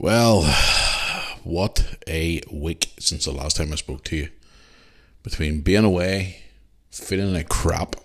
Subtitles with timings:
[0.00, 0.44] Well,
[1.42, 4.28] what a week since the last time I spoke to you.
[5.24, 6.40] Between being away,
[6.92, 7.96] feeling like crap,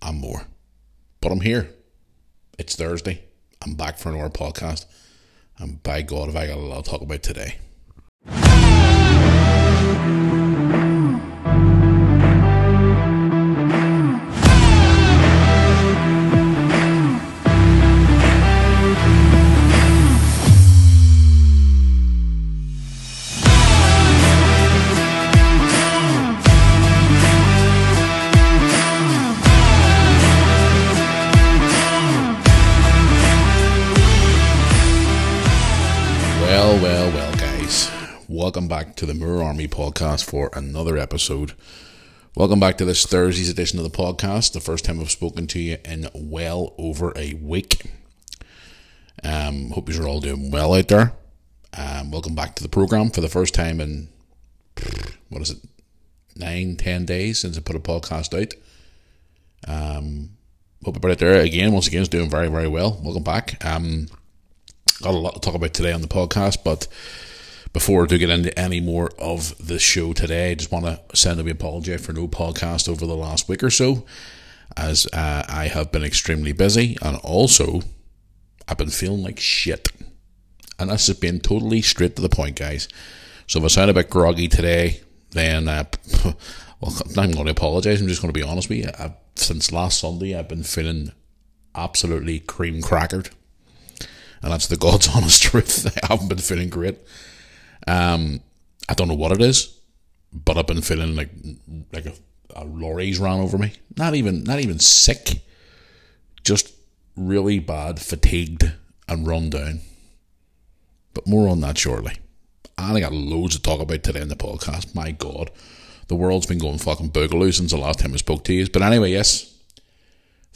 [0.00, 0.46] and more.
[1.20, 1.68] But I'm here.
[2.58, 3.24] It's Thursday.
[3.60, 4.86] I'm back for another podcast.
[5.58, 7.56] And by God, have I got a lot to talk about today.
[38.46, 41.54] Welcome back to the Moore Army podcast for another episode.
[42.36, 44.52] Welcome back to this Thursday's edition of the podcast.
[44.52, 47.90] The first time I've spoken to you in well over a week.
[49.24, 51.12] Um, hope you're all doing well out there.
[51.76, 54.10] Um, welcome back to the program for the first time in
[55.28, 55.58] what is it,
[56.36, 58.54] nine, ten days since I put a podcast out.
[59.66, 60.36] Um,
[60.84, 63.00] hope everybody out there again, once again, is doing very, very well.
[63.02, 63.64] Welcome back.
[63.66, 64.06] Um,
[65.02, 66.86] got a lot to talk about today on the podcast, but
[67.76, 71.38] before do get into any more of the show today, I just want to send
[71.38, 74.06] a big apology for no podcast over the last week or so,
[74.78, 77.82] as uh, I have been extremely busy and also
[78.66, 79.90] I've been feeling like shit.
[80.78, 82.88] And this has been totally straight to the point, guys.
[83.46, 85.02] So if I sound a bit groggy today,
[85.32, 85.84] then uh,
[86.80, 88.00] well, I'm going to apologise.
[88.00, 88.90] I'm just going to be honest with you.
[88.98, 91.12] I've, since last Sunday, I've been feeling
[91.74, 93.28] absolutely cream crackered
[94.40, 95.86] and that's the God's honest truth.
[96.02, 96.96] I haven't been feeling great.
[97.86, 98.40] Um,
[98.88, 99.78] I don't know what it is,
[100.32, 101.30] but I've been feeling like
[101.92, 102.12] like a,
[102.54, 103.72] a lorry's ran over me.
[103.96, 105.42] Not even not even sick,
[106.44, 106.72] just
[107.16, 108.72] really bad, fatigued
[109.08, 109.80] and run down.
[111.14, 112.16] But more on that shortly.
[112.78, 114.94] I got loads to talk about today in the podcast.
[114.94, 115.50] My God,
[116.08, 118.68] the world's been going fucking boogaloo since the last time I spoke to you.
[118.68, 119.56] But anyway, yes,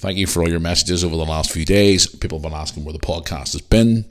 [0.01, 2.07] Thank you for all your messages over the last few days.
[2.07, 4.07] People have been asking where the podcast has been.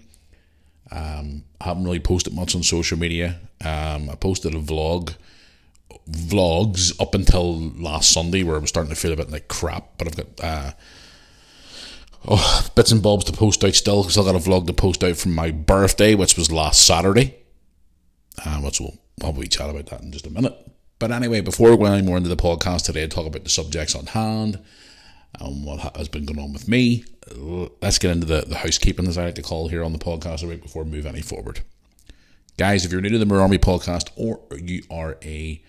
[0.91, 3.39] Um, I haven't really posted much on social media.
[3.63, 5.15] Um, I posted a vlog,
[6.09, 9.97] vlogs up until last Sunday where I was starting to feel a bit like crap.
[9.97, 10.71] But I've got uh,
[12.27, 14.03] oh, bits and bobs to post out still.
[14.03, 17.35] Still got a vlog to post out from my birthday, which was last Saturday.
[18.43, 20.55] Uh, which we'll probably chat about that in just a minute.
[20.97, 23.49] But anyway, before we go any more into the podcast today, I'll talk about the
[23.49, 24.59] subjects on hand
[25.37, 27.05] and what has been going on with me.
[27.81, 30.47] Let's get into the, the housekeeping, as I like to call here on the podcast,
[30.47, 31.61] right before we move any forward.
[32.57, 35.61] Guys, if you're new to the Moore Army podcast or you are a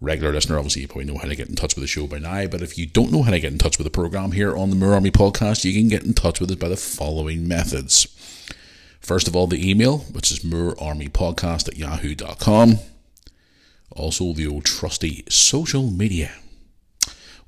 [0.00, 2.18] regular listener, obviously you probably know how to get in touch with the show by
[2.18, 2.46] now.
[2.46, 4.70] But if you don't know how to get in touch with the program here on
[4.70, 8.06] the Moore Army podcast, you can get in touch with us by the following methods.
[9.00, 12.80] First of all, the email, which is moorearmypodcast at yahoo.com.
[13.92, 16.32] Also, the old trusty social media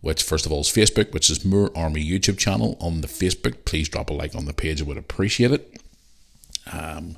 [0.01, 3.65] which first of all is Facebook, which is Moore Army YouTube channel on the Facebook.
[3.65, 5.81] Please drop a like on the page, I would appreciate it.
[6.73, 7.17] Um,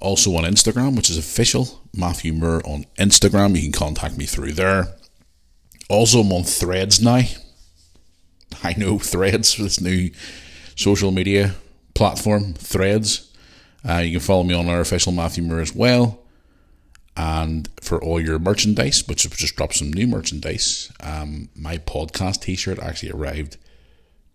[0.00, 3.56] also on Instagram, which is official Matthew Moore on Instagram.
[3.56, 4.94] You can contact me through there.
[5.88, 7.22] Also, I'm on Threads now.
[8.62, 10.10] I know Threads, this new
[10.76, 11.54] social media
[11.94, 13.32] platform, Threads.
[13.88, 16.25] Uh, you can follow me on our official Matthew Moore as well
[17.16, 20.92] and for all your merchandise, which have just dropped some new merchandise.
[21.00, 23.56] Um, my podcast T-shirt actually arrived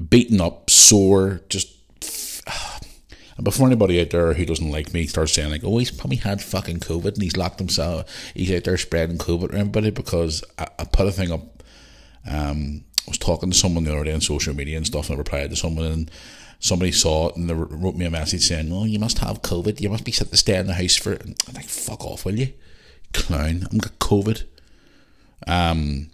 [0.10, 1.72] beaten up, sore, just.
[3.36, 6.18] And before anybody out there who doesn't like me starts saying like, "Oh, he's probably
[6.18, 8.06] had fucking COVID and he's locked himself.
[8.34, 11.64] He's out there spreading COVID to everybody," because I, I put a thing up.
[12.30, 15.16] Um, I was talking to someone the other day on social media and stuff, and
[15.16, 16.12] I replied to someone, and
[16.60, 19.82] somebody saw it and they wrote me a message saying, "Oh, you must have COVID.
[19.82, 21.22] You must be sitting to stay in the house for." It.
[21.48, 22.54] I'm like, "Fuck off, will you,
[23.14, 23.68] clown?
[23.72, 24.44] I'm got COVID."
[25.48, 26.10] Um,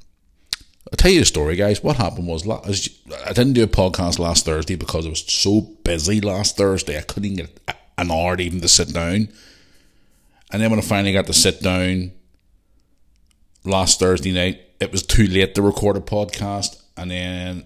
[0.91, 1.83] I'll tell you the story, guys.
[1.83, 6.19] What happened was I didn't do a podcast last Thursday because I was so busy
[6.21, 6.97] last Thursday.
[6.97, 7.59] I couldn't get
[7.97, 9.29] an hour even to sit down.
[10.51, 12.11] And then when I finally got to sit down
[13.63, 16.81] last Thursday night, it was too late to record a podcast.
[16.97, 17.65] And then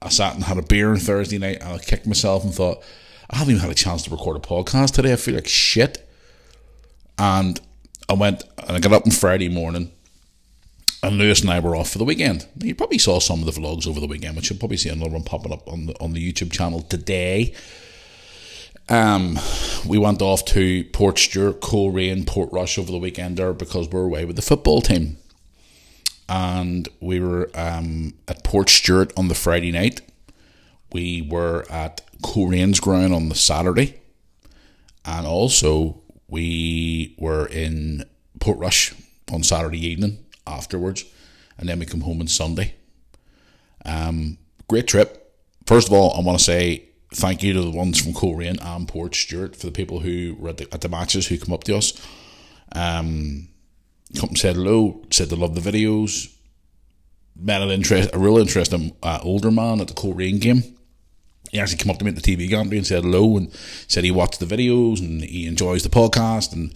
[0.00, 2.82] I sat and had a beer on Thursday night and I kicked myself and thought,
[3.30, 5.12] I haven't even had a chance to record a podcast today.
[5.14, 6.08] I feel like shit.
[7.18, 7.58] And
[8.08, 9.90] I went and I got up on Friday morning
[11.04, 12.46] and Lewis and I were off for the weekend.
[12.58, 15.10] You probably saw some of the vlogs over the weekend, which you'll probably see another
[15.10, 17.54] one popping up on the on the YouTube channel today.
[18.88, 19.38] Um,
[19.86, 24.36] we went off to Portstewart, Coleraine, Portrush over the weekend there because we're away with
[24.36, 25.16] the football team,
[26.28, 30.00] and we were um, at Portstewart on the Friday night.
[30.92, 34.00] We were at Coleraine's ground on the Saturday,
[35.04, 38.04] and also we were in
[38.38, 38.94] Portrush
[39.32, 41.04] on Saturday evening afterwards,
[41.58, 42.74] and then we come home on Sunday.
[43.84, 44.38] Um,
[44.68, 45.32] great trip.
[45.66, 48.88] First of all, I want to say thank you to the ones from Coleraine and
[48.88, 51.64] Port Stewart for the people who were at the, at the matches who come up
[51.64, 51.92] to us.
[52.72, 53.48] Um,
[54.18, 56.30] come and said hello, said they love the videos.
[57.36, 60.62] Met an interest, a real interesting uh, older man at the Coleraine game.
[61.50, 63.52] He actually came up to me at the TV gantry and said hello and
[63.86, 66.74] said he watched the videos and he enjoys the podcast and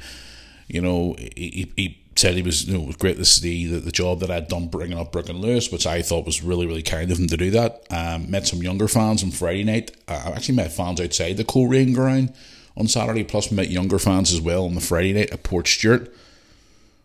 [0.69, 3.93] you know he, he said he was, you know, was great to see the, the
[3.93, 6.83] job that I'd done bringing up Brooke and Lewis, which I thought was really, really
[6.83, 7.85] kind of him to do that.
[7.91, 9.93] Um, met some younger fans on Friday night.
[10.09, 12.35] I actually met fans outside the Coleraine ground
[12.77, 16.13] on Saturday, plus met younger fans as well on the Friday night at Portstewart,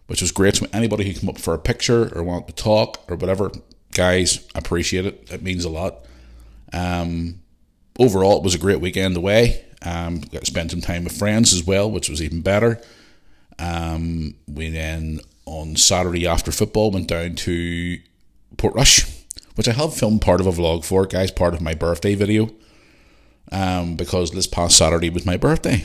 [0.08, 0.56] which was great.
[0.56, 3.52] So anybody who came up for a picture or want to talk or whatever,
[3.92, 5.32] guys, appreciate it.
[5.32, 6.06] It means a lot.
[6.74, 7.40] Um,
[8.00, 9.64] overall, it was a great weekend away.
[9.84, 12.82] Um, got to spend some time with friends as well, which was even better.
[13.60, 18.00] Um, we then on Saturday after football went down to
[18.58, 22.16] Portrush, which I have filmed part of a vlog for, guys, part of my birthday
[22.16, 22.50] video.
[23.52, 25.84] Um, because this past Saturday was my birthday.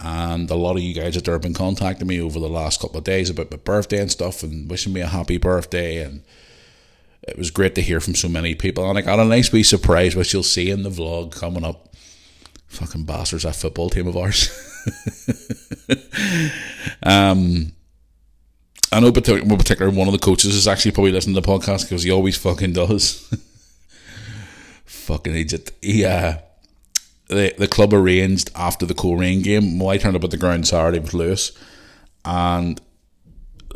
[0.00, 3.04] And a lot of you guys have been contacting me over the last couple of
[3.04, 6.02] days about my birthday and stuff and wishing me a happy birthday.
[6.02, 6.22] And
[7.22, 8.88] it was great to hear from so many people.
[8.88, 11.94] And I got a nice wee surprise, which you'll see in the vlog coming up.
[12.68, 14.50] Fucking bastards, that football team of ours.
[17.02, 17.72] um,
[18.90, 21.82] I know, particular, particular, one of the coaches is actually probably listening to the podcast
[21.82, 23.32] because he always fucking does.
[24.84, 25.72] fucking idiot.
[25.82, 26.38] He, uh,
[27.28, 29.78] the, the club arranged after the Coleraine game.
[29.78, 31.52] Well, I turned up at the ground Saturday with Lewis,
[32.24, 32.80] and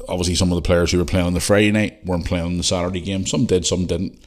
[0.09, 2.57] obviously some of the players who were playing on the Friday night weren't playing on
[2.57, 3.27] the Saturday game.
[3.27, 4.19] Some did, some didn't.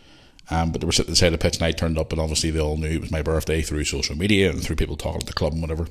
[0.52, 2.12] Um, but they were sitting at the side of the pitch, and I turned up,
[2.12, 4.96] and obviously they all knew it was my birthday through social media and through people
[4.96, 5.88] talking at the club and whatever.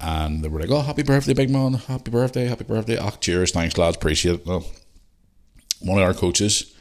[0.00, 1.74] And they were like, oh, happy birthday, big man.
[1.74, 2.98] Happy birthday, happy birthday.
[2.98, 3.96] Oh, cheers, thanks, lads.
[3.96, 4.46] Appreciate it.
[4.46, 4.64] Well,
[5.80, 6.74] one of our coaches,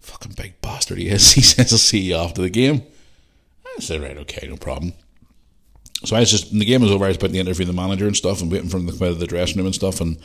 [0.00, 2.82] fucking big bastard he is, he says, I'll see you after the game.
[3.76, 4.94] I said, right, okay, no problem.
[6.04, 8.06] So I was just, the game was over, I was about to interview the manager
[8.06, 10.00] and stuff and waiting for him to the dressing room and stuff.
[10.00, 10.18] And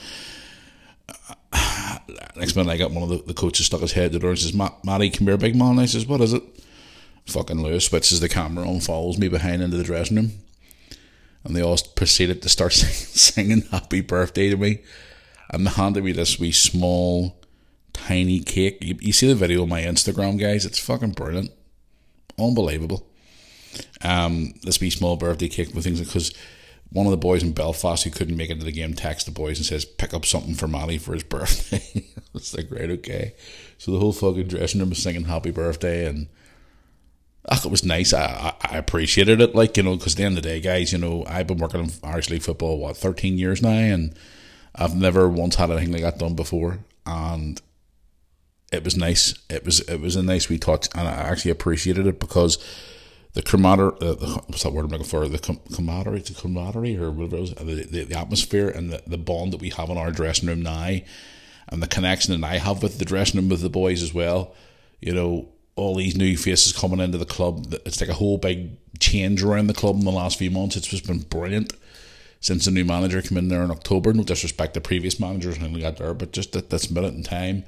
[1.53, 1.97] uh,
[2.35, 4.31] next minute, I got one of the, the coaches stuck his head to the door
[4.31, 5.71] and says, Matty, come here, big man.
[5.71, 6.43] And I says, what is it?
[7.27, 10.31] Fucking Lewis switches the camera on, follows me behind into the dressing room
[11.43, 14.79] and they all proceeded to start singing, happy birthday to me.
[15.49, 17.35] And they handed me this wee small,
[17.93, 18.77] tiny cake.
[18.81, 20.65] You, you see the video on my Instagram, guys?
[20.65, 21.51] It's fucking brilliant.
[22.37, 23.07] Unbelievable.
[24.01, 26.33] Um, this wee small birthday cake with things because
[26.91, 29.31] one of the boys in Belfast who couldn't make it to the game texts the
[29.31, 32.05] boys and says, pick up something for Molly for his birthday.
[32.33, 33.33] it's like, right, okay.
[33.77, 36.27] So the whole fucking dressing room was singing happy birthday and
[37.49, 38.13] ach, it was nice.
[38.13, 40.91] I, I appreciated it, like you know, because at the end of the day, guys,
[40.91, 44.15] you know, I've been working in Irish League football what thirteen years now, and
[44.75, 47.61] I've never once had anything like that done before, and
[48.71, 49.33] it was nice.
[49.49, 52.57] It was it was a nice wee touch, and I actually appreciated it because
[53.33, 55.27] the camaraderie, uh, the, what's that word I'm looking for?
[55.27, 59.03] The com- camaraderie, the camaraderie, or whatever it was, the, the, the atmosphere and the,
[59.05, 60.97] the bond that we have in our dressing room now,
[61.67, 64.55] and the connection that I have with the dressing room with the boys as well.
[64.99, 65.49] You know,
[65.79, 67.73] all these new faces coming into the club.
[67.85, 70.75] It's like a whole big change around the club in the last few months.
[70.75, 71.73] It's just been brilliant.
[72.41, 74.13] since the new manager came in there in October.
[74.13, 77.63] No disrespect to previous managers and got there, but just at this minute in time,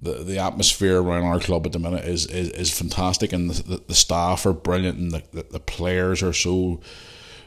[0.00, 3.82] the the atmosphere around our club at the minute is is, is fantastic, and the,
[3.86, 6.80] the, staff are brilliant, and the, the, the players are so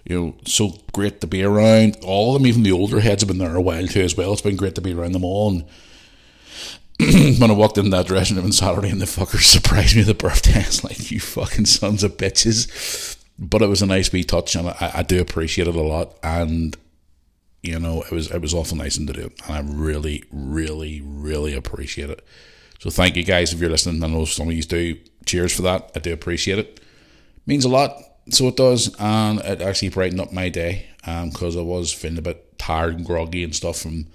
[0.06, 1.98] you know so great to be around.
[2.04, 4.32] All of them, even the older heads, have been there a while too as well.
[4.34, 5.50] It's been great to be around them all.
[5.50, 5.66] And
[7.40, 10.10] when I walked in that dressing room on Saturday, and the fuckers surprised me with
[10.10, 14.24] a birthday, I like, "You fucking sons of bitches." But it was a nice wee
[14.24, 16.18] touch, and I, I do appreciate it a lot.
[16.24, 16.76] And
[17.62, 21.54] you know, it was it was awful nice to do, and I really, really, really
[21.54, 22.26] appreciate it.
[22.80, 24.04] So thank you guys if you're listening.
[24.04, 24.98] I know some of you do.
[25.26, 25.92] Cheers for that.
[25.96, 26.80] I do appreciate it.
[27.46, 27.92] Means a lot.
[28.30, 32.18] So it does, and it actually brightened up my day because um, I was feeling
[32.18, 34.08] a bit tired and groggy and stuff from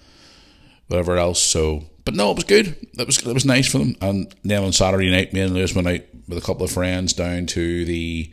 [0.89, 1.43] whatever else.
[1.43, 2.77] So, but no, it was good.
[2.99, 3.97] It was it was nice for them.
[4.01, 7.13] And then on Saturday night, me and Lewis went out with a couple of friends
[7.13, 8.33] down to the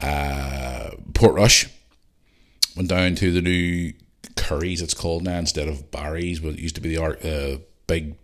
[0.00, 1.68] uh, Portrush.
[2.76, 3.92] Went down to the new
[4.36, 7.58] Curry's, it's called now, instead of Barry's, but it used to be the art, uh,
[7.86, 8.14] big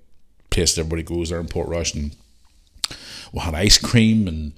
[0.50, 1.94] place that everybody goes there in Portrush.
[1.94, 2.14] And
[3.32, 4.52] we had ice cream and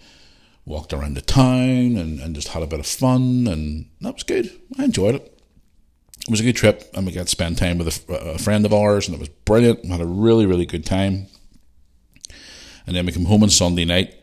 [0.66, 3.46] walked around the town and, and just had a bit of fun.
[3.46, 4.50] And that was good.
[4.78, 5.35] I enjoyed it.
[6.26, 8.66] It was a good trip, and we got to spend time with a, a friend
[8.66, 9.84] of ours, and it was brilliant.
[9.84, 11.28] We had a really, really good time.
[12.86, 14.14] And then we come home on Sunday night.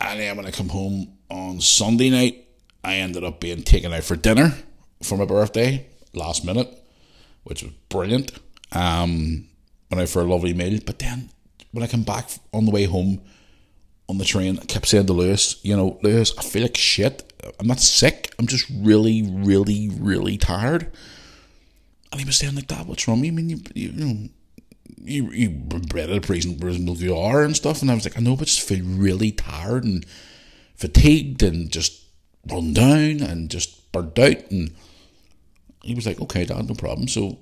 [0.00, 2.48] And then when I come home on Sunday night,
[2.82, 4.54] I ended up being taken out for dinner
[5.02, 6.68] for my birthday last minute,
[7.44, 8.32] which was brilliant.
[8.72, 9.48] Um,
[9.90, 10.80] went out for a lovely meal.
[10.84, 11.30] But then
[11.70, 13.20] when I come back on the way home
[14.08, 17.31] on the train, I kept saying to Lewis, you know, Lewis, I feel like shit.
[17.58, 18.32] I'm not sick.
[18.38, 20.92] I'm just really, really, really tired.
[22.10, 22.86] And he was saying like that.
[22.86, 23.26] What's wrong?
[23.26, 24.28] I mean, you, you, you know,
[25.04, 27.82] you you a prison, prison you are and stuff.
[27.82, 30.04] And I was like, I know, but just feel really tired and
[30.76, 32.02] fatigued and just
[32.50, 34.50] run down and just burnt out.
[34.50, 34.72] And
[35.82, 37.08] he was like, okay, dad, no problem.
[37.08, 37.38] So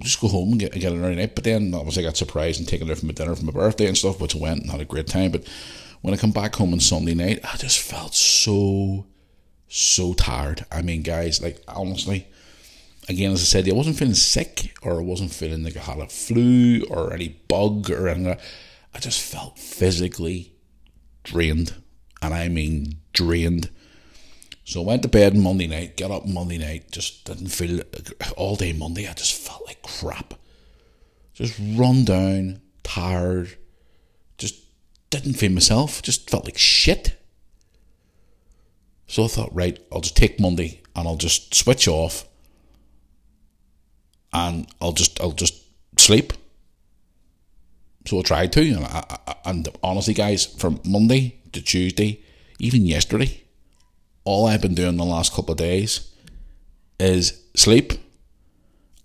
[0.00, 1.34] just go home and get, get an early night.
[1.34, 3.86] But then obviously I got surprised and taken her from my dinner for my birthday
[3.86, 5.30] and stuff, which went and had a great time.
[5.30, 5.46] But
[6.00, 9.06] when I come back home on Sunday night, I just felt so,
[9.72, 10.66] so tired.
[10.70, 12.26] I mean, guys, like honestly,
[13.08, 15.98] again, as I said, I wasn't feeling sick or I wasn't feeling like I had
[15.98, 18.36] a flu or any bug or anything.
[18.94, 20.52] I just felt physically
[21.24, 21.74] drained.
[22.20, 23.70] And I mean drained.
[24.64, 27.80] So I went to bed Monday night, got up Monday night, just didn't feel
[28.36, 29.08] all day Monday.
[29.08, 30.34] I just felt like crap.
[31.34, 33.56] Just run down, tired,
[34.38, 34.60] just
[35.10, 37.18] didn't feel myself, just felt like shit.
[39.12, 42.24] So I thought, right, I'll just take Monday and I'll just switch off
[44.32, 45.62] and I'll just I'll just
[45.98, 46.32] sleep.
[48.06, 52.22] So I tried to, and, I, and honestly, guys, from Monday to Tuesday,
[52.58, 53.42] even yesterday,
[54.24, 56.10] all I've been doing the last couple of days
[56.98, 57.92] is sleep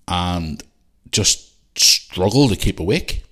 [0.07, 0.63] and
[1.11, 3.25] just struggle to keep awake.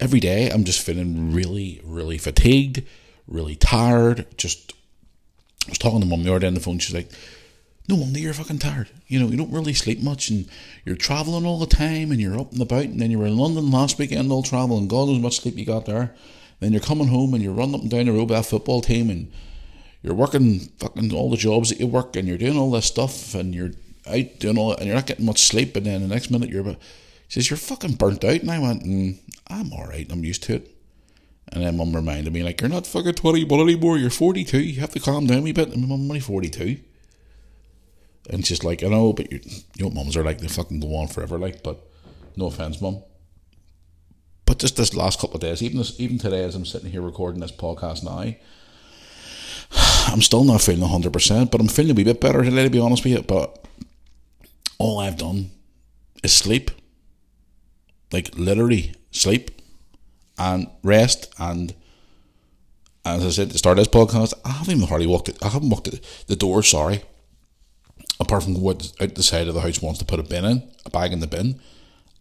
[0.00, 2.82] Every day I'm just feeling really, really fatigued,
[3.26, 4.26] really tired.
[4.36, 4.72] Just
[5.66, 7.10] I was talking to mum the other day on the phone, she's like,
[7.88, 8.90] No wonder you're fucking tired.
[9.08, 10.48] You know, you don't really sleep much and
[10.84, 13.36] you're travelling all the time and you're up and about and then you were in
[13.36, 16.14] London last weekend all travel and God knows how much sleep you got there.
[16.60, 18.80] Then you're coming home and you're running up and down the road with that football
[18.80, 19.32] team and
[20.02, 23.34] you're working fucking all the jobs that you work and you're doing all this stuff
[23.34, 23.70] and you're
[24.06, 26.62] out doing all and you're not getting much sleep and then the next minute you're
[26.62, 26.76] he
[27.28, 30.73] says you're fucking burnt out and I went mm, I'm alright I'm used to it
[31.54, 33.96] and then mum reminded me like you're not fucking 21 anymore.
[33.96, 35.68] You're 42 you have to calm down a bit.
[35.68, 36.78] And mum I'm only 42
[38.30, 39.40] and she's like I know but you,
[39.76, 41.86] you know mums are like they fucking go on forever like but
[42.36, 43.02] no offense mum.
[44.46, 47.02] But just this last couple of days even this even today as I'm sitting here
[47.02, 48.34] recording this podcast now
[50.06, 52.78] I'm still not feeling 100%, but I'm feeling a wee bit better today, to be
[52.78, 53.22] honest with you.
[53.22, 53.66] But
[54.78, 55.50] all I've done
[56.22, 56.70] is sleep.
[58.12, 59.50] Like, literally, sleep
[60.38, 61.32] and rest.
[61.38, 61.74] And
[63.04, 65.38] as I said to start this podcast, I haven't even hardly walked it.
[65.42, 67.02] I haven't walked it, the door, sorry.
[68.20, 70.70] Apart from what out the side of the house wants to put a bin in,
[70.86, 71.60] a bag in the bin.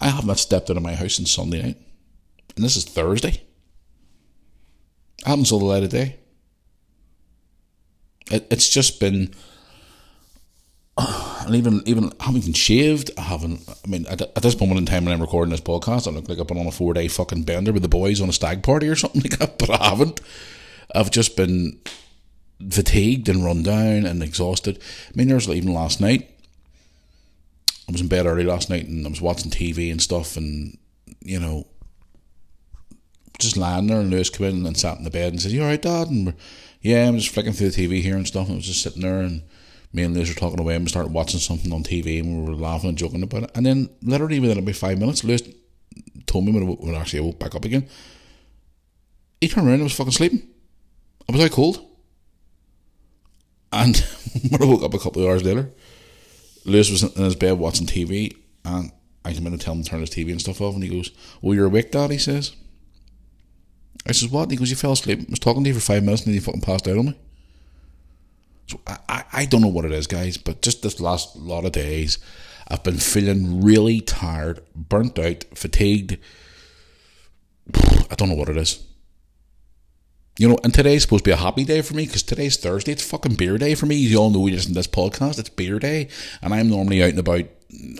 [0.01, 1.77] I have not stepped out of my house since Sunday night.
[2.55, 3.41] And this is Thursday.
[5.25, 6.17] I haven't saw the light of day.
[8.31, 9.33] It, it's just been.
[11.45, 13.11] And even even I haven't even shaved.
[13.17, 13.61] I haven't.
[13.69, 16.29] I mean, at, at this moment in time when I'm recording this podcast, I look
[16.29, 18.63] like I've been on a four day fucking bender with the boys on a stag
[18.63, 19.57] party or something like that.
[19.57, 20.21] But I haven't.
[20.93, 21.79] I've just been
[22.69, 24.79] fatigued and run down and exhausted.
[25.09, 26.29] I mean, there's even last night.
[27.87, 30.77] I was in bed early last night and I was watching TV and stuff, and
[31.21, 31.67] you know,
[33.39, 33.99] just lying there.
[33.99, 36.07] And Lewis came in and sat in the bed and said, "You all right, Dad?"
[36.07, 36.33] And
[36.81, 38.47] yeah, I'm just flicking through the TV here and stuff.
[38.47, 39.41] And I was just sitting there and
[39.93, 42.49] me and Liz were talking away and we started watching something on TV and we
[42.49, 43.51] were laughing and joking about it.
[43.55, 45.47] And then literally within about five minutes, Liz
[46.25, 47.87] told me when, I, when actually I woke back up again.
[49.39, 50.47] He turned around and was fucking sleeping.
[51.29, 51.85] I was out cold.
[53.71, 53.97] And
[54.49, 55.71] when I woke up a couple of hours later,
[56.65, 58.35] Lewis was in his bed watching TV
[58.65, 58.91] and
[59.23, 60.89] I came in to tell him to turn his TV and stuff off and he
[60.89, 62.55] goes, Well, you're awake, Dad, he says.
[64.07, 64.43] I says, What?
[64.43, 65.19] And he goes, You fell asleep.
[65.19, 67.05] I was talking to you for five minutes and then you fucking passed out on
[67.07, 67.19] me.
[68.67, 71.73] So I, I, don't know what it is, guys, but just this last lot of
[71.73, 72.17] days,
[72.67, 76.17] I've been feeling really tired, burnt out, fatigued.
[77.75, 78.83] I don't know what it is.
[80.39, 82.93] You know, and today's supposed to be a happy day for me because today's Thursday.
[82.93, 83.95] It's fucking beer day for me.
[83.95, 85.37] You all know we listen to this podcast.
[85.37, 86.07] It's beer day.
[86.41, 87.45] And I'm normally out and about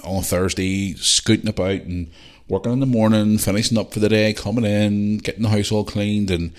[0.04, 2.10] on Thursday, scooting about and
[2.48, 5.84] working in the morning, finishing up for the day, coming in, getting the house all
[5.84, 6.54] cleaned and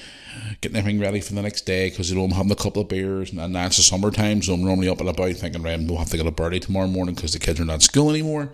[0.61, 2.88] getting everything ready for the next day because you know I'm having a couple of
[2.88, 5.99] beers and, and that's the summertime, so I'm normally up and about thinking, right, we'll
[5.99, 8.53] have to get a birthday tomorrow morning because the kids are not at school anymore.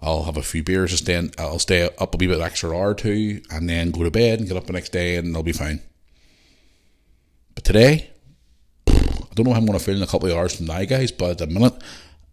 [0.00, 2.90] I'll have a few beers, and stay, I'll stay up a wee bit extra hour
[2.90, 5.42] or two, and then go to bed and get up the next day, and I'll
[5.42, 5.82] be fine.
[7.54, 8.10] But today,
[8.86, 10.84] I don't know how I'm going to feel in a couple of hours from now,
[10.84, 11.10] guys.
[11.10, 11.74] But at the minute,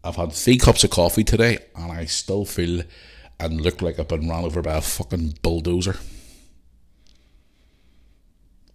[0.04, 2.84] I've had three cups of coffee today, and I still feel
[3.40, 5.98] and look like I've been run over by a fucking bulldozer.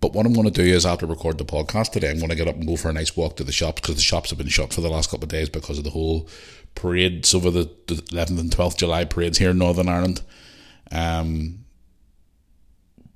[0.00, 2.37] But what I'm going to do is after record the podcast today, I'm going to
[2.37, 4.38] get up and go for a nice walk to the shops because the shops have
[4.38, 6.26] been shut for the last couple of days because of the whole
[6.75, 10.23] parades over the, the 11th and 12th July parades here in Northern Ireland,
[10.90, 11.67] um,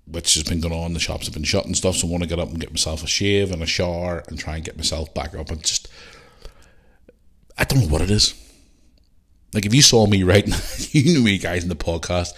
[0.06, 0.92] which has been going on.
[0.92, 2.70] The shops have been shut and stuff, so I want to get up and get
[2.70, 5.88] myself a shave and a shower and try and get myself back up and just.
[7.56, 8.34] I don't know what it is.
[9.54, 10.58] Like if you saw me right now,
[10.90, 12.34] you knew me guys in the podcast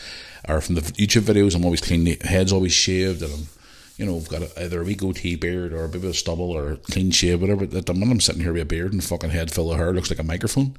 [0.48, 3.46] or from the YouTube videos, I'm always clean, head's always shaved and I'm
[3.96, 6.50] you know, I've got a, either a wee goatee beard or a bit of stubble
[6.50, 7.64] or clean shave, whatever.
[7.64, 9.92] At the minute I'm sitting here with a beard and fucking head full of hair,
[9.92, 10.76] looks like a microphone.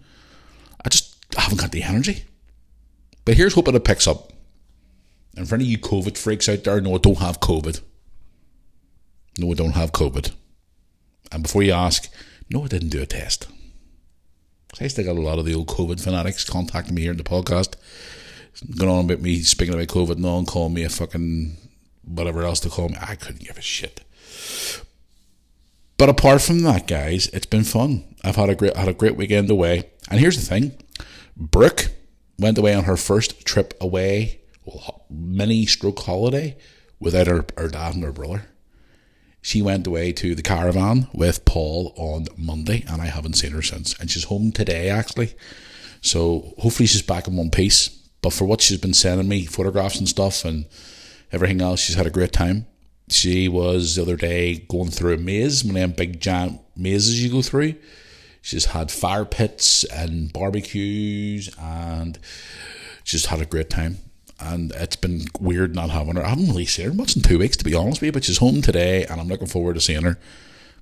[0.86, 2.26] I just I haven't got the energy.
[3.26, 4.32] But here's hoping it picks up.
[5.36, 7.82] And for any of you COVID freaks out there, no, I don't have COVID.
[9.40, 10.32] No, I don't have COVID.
[11.32, 12.10] And before you ask,
[12.50, 13.48] no, I didn't do a test.
[14.80, 17.24] I still got a lot of the old COVID fanatics contacting me here in the
[17.24, 17.76] podcast,
[18.78, 21.58] going on about me speaking about COVID and all, and calling me a fucking
[22.04, 22.98] whatever else to call me.
[23.02, 24.02] I couldn't give a shit.
[25.98, 28.16] But apart from that, guys, it's been fun.
[28.24, 29.90] I've had a great had a great weekend away.
[30.10, 30.78] And here's the thing:
[31.36, 31.90] Brooke
[32.38, 35.06] went away on her first trip away, well,
[35.66, 36.56] stroke holiday,
[37.00, 38.48] without her, her dad and her brother.
[39.42, 43.62] She went away to the caravan with Paul on Monday, and I haven't seen her
[43.62, 43.98] since.
[44.00, 45.36] And she's home today, actually.
[46.02, 47.88] So hopefully she's back in one piece.
[48.22, 50.66] But for what she's been sending me, photographs and stuff, and
[51.32, 52.66] everything else, she's had a great time.
[53.10, 57.24] She was the other day going through a maze, one of them big giant mazes
[57.24, 57.76] you go through.
[58.42, 62.20] She's had fire pits and barbecues, and
[63.04, 64.00] she's had a great time.
[64.40, 66.24] And it's been weird not having her.
[66.24, 68.24] I haven't really seen her much in two weeks, to be honest with you, but
[68.24, 70.18] she's home today, and I'm looking forward to seeing her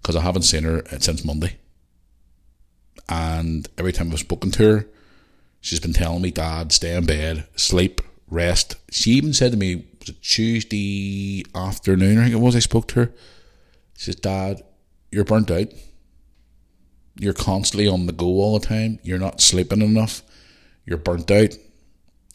[0.02, 1.58] because I haven't seen her uh, since Monday.
[3.08, 4.88] And every time I've spoken to her,
[5.62, 8.76] she's been telling me, Dad, stay in bed, sleep, rest.
[8.92, 12.88] She even said to me, was it Tuesday afternoon, I think it was, I spoke
[12.90, 13.12] to her.
[13.98, 14.64] She says, Dad,
[15.12, 15.68] you're burnt out.
[17.18, 19.00] You're constantly on the go all the time.
[19.04, 20.22] You're not sleeping enough.
[20.86, 21.56] You're burnt out.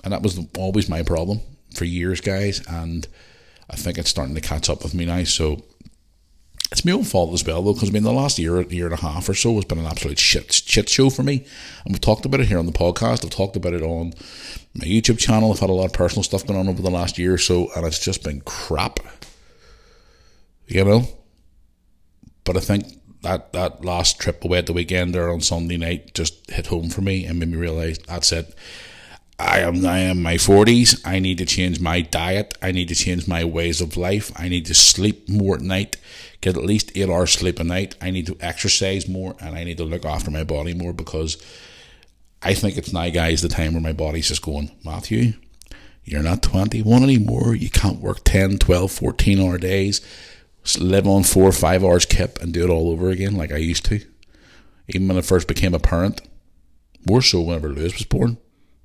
[0.03, 1.41] And that was always my problem
[1.75, 2.63] for years, guys.
[2.69, 3.07] And
[3.69, 5.25] I think it's starting to catch up with me now.
[5.25, 5.63] So
[6.73, 8.95] it's my own fault as well, though, because I mean, the last year, year and
[8.95, 11.45] a half or so has been an absolute shit, shit show for me.
[11.85, 13.25] And we've talked about it here on the podcast.
[13.25, 14.13] I've talked about it on
[14.75, 15.53] my YouTube channel.
[15.53, 17.71] I've had a lot of personal stuff going on over the last year or so,
[17.75, 19.01] and it's just been crap.
[20.69, 21.09] You know?
[22.45, 22.85] But I think
[23.23, 26.89] that, that last trip away at the weekend there on Sunday night just hit home
[26.89, 28.55] for me and made me realise that's it.
[29.40, 31.00] I am I am my forties.
[31.05, 32.59] I need to change my diet.
[32.61, 34.31] I need to change my ways of life.
[34.37, 35.96] I need to sleep more at night,
[36.42, 37.96] get at least eight hours sleep a night.
[38.03, 41.42] I need to exercise more, and I need to look after my body more because
[42.42, 45.33] I think it's now, guys, the time where my body's just going, Matthew,
[46.05, 47.55] you're not 21 anymore.
[47.55, 50.03] You can't work 10, 12, 14 hour days,
[50.79, 53.57] live on four or five hours kip and do it all over again like I
[53.57, 54.00] used to.
[54.88, 56.20] Even when I first became a parent,
[57.09, 58.37] more so whenever Lewis was born,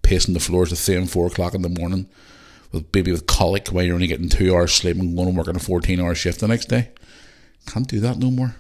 [0.05, 2.07] pacing the floors at 3 and 4 o'clock in the morning
[2.71, 5.55] with baby with colic while you're only getting two hours sleep and going and working
[5.55, 6.89] a 14 hour shift the next day.
[7.65, 8.55] Can't do that no more.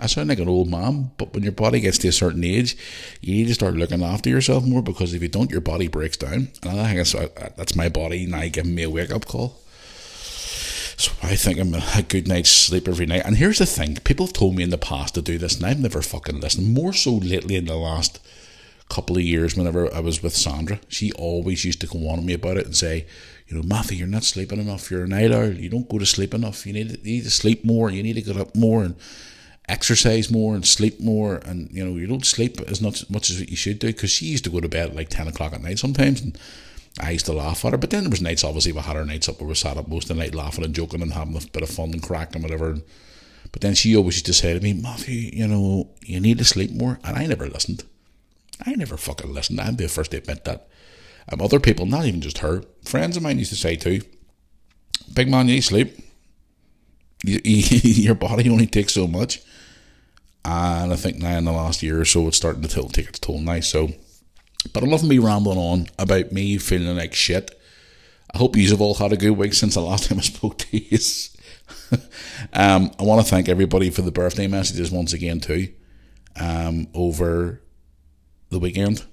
[0.00, 2.76] I sound like an old man, but when your body gets to a certain age,
[3.20, 6.16] you need to start looking after yourself more because if you don't, your body breaks
[6.16, 6.48] down.
[6.64, 9.60] And I think that's, that's my body now giving me a wake up call.
[10.96, 13.22] So I think I'm a good night's sleep every night.
[13.24, 15.66] And here's the thing people have told me in the past to do this, and
[15.66, 16.74] I've never fucking listened.
[16.74, 18.18] More so lately in the last
[18.92, 22.22] couple of years, whenever I was with Sandra, she always used to go on to
[22.22, 23.06] me about it and say,
[23.48, 24.90] you know, Matthew, you're not sleeping enough.
[24.90, 25.52] You're a night owl.
[25.52, 26.66] You don't go to sleep enough.
[26.66, 27.90] You need to, you need to sleep more.
[27.90, 28.96] You need to get up more and
[29.66, 31.36] exercise more and sleep more.
[31.36, 34.26] And, you know, you don't sleep as much, much as you should do because she
[34.26, 36.20] used to go to bed at like 10 o'clock at night sometimes.
[36.20, 36.38] And
[37.00, 37.78] I used to laugh at her.
[37.78, 39.88] But then there was nights, obviously, we had our nights up where we sat up
[39.88, 42.34] most of the night laughing and joking and having a bit of fun and crack
[42.34, 42.76] and whatever.
[43.52, 46.44] But then she always used to say to me, Matthew, you know, you need to
[46.44, 46.98] sleep more.
[47.04, 47.84] And I never listened.
[48.64, 49.60] I never fucking listened.
[49.60, 50.68] I'm the first to admit that.
[51.30, 54.02] Um, other people, not even just her, friends of mine used to say too,
[55.14, 55.98] big man, you sleep.
[57.24, 57.62] You, you,
[58.02, 59.40] your body only takes so much.
[60.44, 63.20] And I think now in the last year or so, it's starting to take its
[63.20, 63.60] toll now.
[63.60, 63.90] So,
[64.72, 67.56] but I love me rambling on about me feeling like shit.
[68.34, 70.58] I hope you have all had a good week since the last time I spoke
[70.58, 70.98] to you.
[72.52, 75.68] um, I want to thank everybody for the birthday messages once again too.
[76.40, 77.61] Um, over
[78.52, 79.04] the weekend.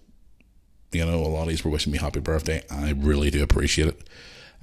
[0.92, 2.64] You know, a lot of these were wishing me happy birthday.
[2.70, 4.10] I really do appreciate it.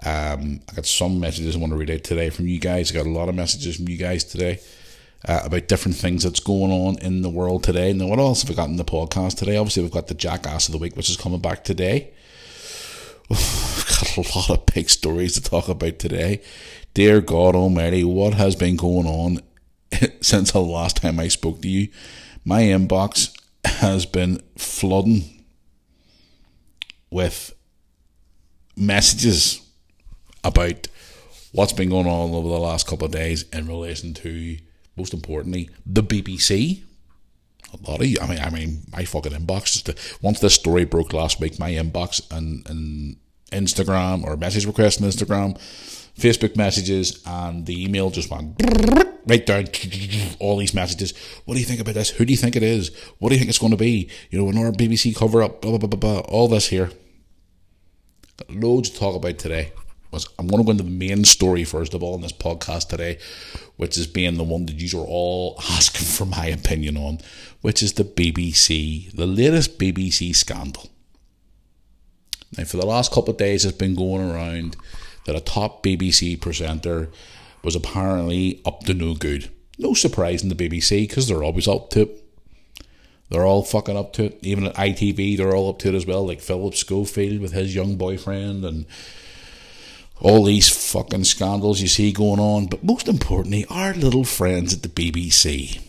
[0.05, 2.91] Um, I got some messages I want to read out today from you guys.
[2.91, 4.61] I got a lot of messages from you guys today
[5.27, 7.93] uh, about different things that's going on in the world today.
[7.93, 9.57] Now, what else have we got in the podcast today?
[9.57, 12.13] Obviously, we've got the Jackass of the Week, which is coming back today.
[13.31, 16.43] Got a lot of big stories to talk about today.
[16.93, 19.41] Dear God Almighty, what has been going on
[20.21, 21.89] since the last time I spoke to you?
[22.45, 23.36] My inbox
[23.77, 25.45] has been flooding
[27.11, 27.55] with
[28.77, 29.61] messages
[30.45, 30.89] about
[31.53, 34.59] what's been going on over the last couple of days in relation to,
[34.97, 36.83] most importantly, the BBC.
[37.73, 39.83] A lot of you, I mean, I mean, my fucking inbox.
[39.83, 43.17] Just once this story broke last week, my inbox and, and
[43.51, 45.59] Instagram or message requests on Instagram,
[46.19, 48.61] Facebook messages, and the email just went
[49.27, 49.67] right down
[50.39, 51.13] all these messages.
[51.45, 52.11] What do you think about this?
[52.11, 52.97] Who do you think it is?
[53.19, 54.09] What do you think it's going to be?
[54.31, 56.21] You know, another BBC cover up, blah, blah, blah, blah.
[56.21, 56.91] All this here.
[58.39, 59.73] Got loads to talk about today.
[60.39, 63.19] I'm going to go into the main story first of all in this podcast today,
[63.77, 67.19] which is being the one that you are all asking for my opinion on,
[67.61, 70.89] which is the BBC, the latest BBC scandal.
[72.57, 74.77] Now, for the last couple of days, it's been going around
[75.27, 77.11] that a top BBC presenter
[77.63, 79.51] was apparently up to no good.
[79.79, 82.23] No surprise in the BBC because they're always up to it.
[83.29, 84.39] They're all fucking up to it.
[84.43, 86.27] Even at ITV, they're all up to it as well.
[86.27, 88.87] Like Philip Schofield with his young boyfriend and
[90.21, 92.67] all these fucking scandals you see going on.
[92.67, 95.83] But most importantly, our little friends at the BBC.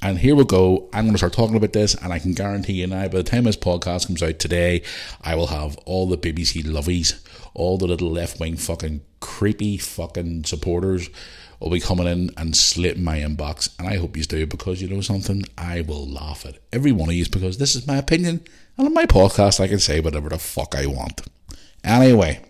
[0.00, 0.88] And here we go.
[0.92, 3.22] I'm going to start talking about this, and I can guarantee you now, by the
[3.24, 4.82] time this podcast comes out today,
[5.22, 7.20] I will have all the BBC lovies,
[7.58, 11.10] all the little left wing fucking creepy fucking supporters
[11.60, 13.68] will be coming in and slitting my inbox.
[13.78, 15.44] And I hope you do because you know something?
[15.56, 18.42] I will laugh at every one of you because this is my opinion.
[18.76, 21.22] And on my podcast, I can say whatever the fuck I want.
[21.82, 22.40] Anyway,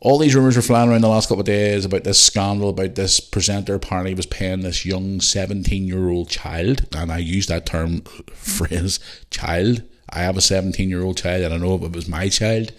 [0.00, 2.94] all these rumours were flying around the last couple of days about this scandal about
[2.94, 7.66] this presenter apparently was paying this young 17 year old child, and I use that
[7.66, 8.00] term
[8.32, 8.98] phrase
[9.30, 9.82] child.
[10.10, 12.72] I have a 17 year old child, and I know if it was my child,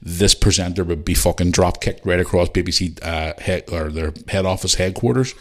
[0.00, 4.46] this presenter would be fucking drop kicked right across BBC uh, head or their head
[4.46, 5.34] office headquarters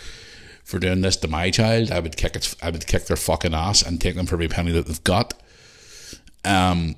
[0.63, 1.91] for doing this to my child.
[1.91, 2.55] I would kick it.
[2.61, 5.33] I would kick their fucking ass and take them for every penny that they've got.
[6.43, 6.95] Um,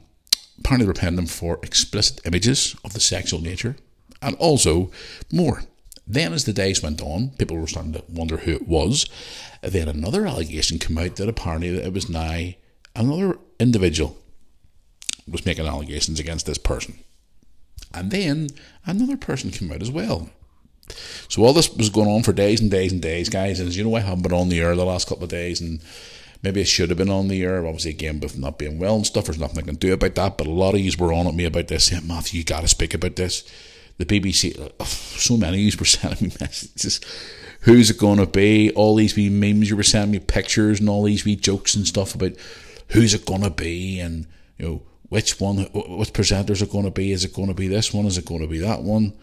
[0.59, 3.75] apparently, they were paying them for explicit images of the sexual nature
[4.21, 4.91] and also
[5.31, 5.63] more.
[6.07, 9.07] Then, as the days went on, people were starting to wonder who it was.
[9.61, 12.49] Then another allegation came out that apparently it was now
[12.95, 14.17] another individual
[15.27, 16.99] was making allegations against this person.
[17.93, 18.49] And then
[18.85, 20.29] another person came out as well.
[21.27, 23.59] So all this was going on for days and days and days, guys.
[23.59, 25.61] And as you know, I haven't been on the air the last couple of days,
[25.61, 25.81] and
[26.41, 27.65] maybe I should have been on the air.
[27.65, 30.37] Obviously, again, with not being well and stuff, there's nothing I can do about that.
[30.37, 32.61] But a lot of you were on at me about this, saying, Matthew, you got
[32.61, 33.43] to speak about this
[33.99, 36.99] the BBC, uh, so many of you were sending me messages.
[37.61, 38.71] Who's it going to be?
[38.71, 41.85] All these wee memes you were sending me pictures and all these wee jokes and
[41.85, 42.31] stuff about
[42.89, 44.25] who's it going to be and
[44.57, 47.11] you know which one, which presenters are going to be?
[47.11, 48.05] Is it going to be this one?
[48.05, 49.13] Is it going to be that one?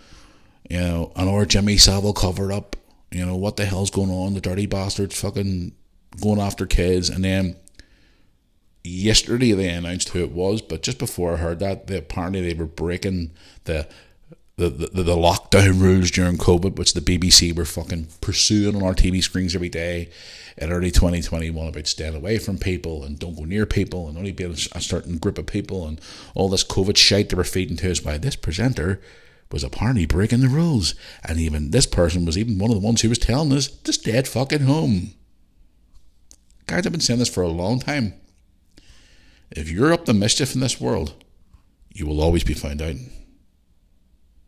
[0.68, 2.76] You know, and or Jimmy Savile covered up.
[3.12, 4.34] You know what the hell's going on?
[4.34, 5.72] The dirty bastards fucking
[6.20, 7.56] going after kids, and then
[8.82, 12.54] yesterday they announced who it was, but just before I heard that, they, apparently they
[12.54, 13.32] were breaking
[13.64, 13.86] the
[14.56, 18.94] the, the, the lockdown rules during COVID, which the BBC were fucking pursuing on our
[18.94, 20.08] TV screens every day
[20.56, 24.32] in early 2021 about staying away from people and don't go near people and only
[24.32, 26.00] be a certain group of people and
[26.34, 29.02] all this COVID shite they were feeding to us by this presenter
[29.52, 30.94] was apparently breaking the rules.
[31.22, 33.92] And even this person was even one of the ones who was telling us to
[33.92, 35.12] stay at fucking home.
[36.66, 38.14] Guys, I've been saying this for a long time.
[39.50, 41.12] If you're up to mischief in this world,
[41.92, 42.96] you will always be found out.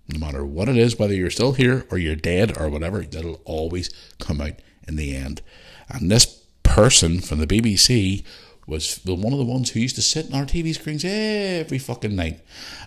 [0.09, 3.42] No matter what it is, whether you're still here or you're dead or whatever, that'll
[3.44, 4.55] always come out
[4.87, 5.42] in the end.
[5.88, 8.25] And this person from the BBC
[8.66, 12.14] was one of the ones who used to sit on our TV screens every fucking
[12.14, 12.40] night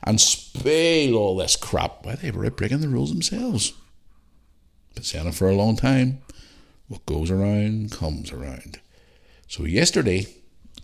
[0.04, 2.06] and spill all this crap.
[2.06, 3.74] Why they were breaking the rules themselves.
[4.94, 6.22] Been saying it for a long time.
[6.88, 8.80] What goes around comes around.
[9.48, 10.28] So yesterday,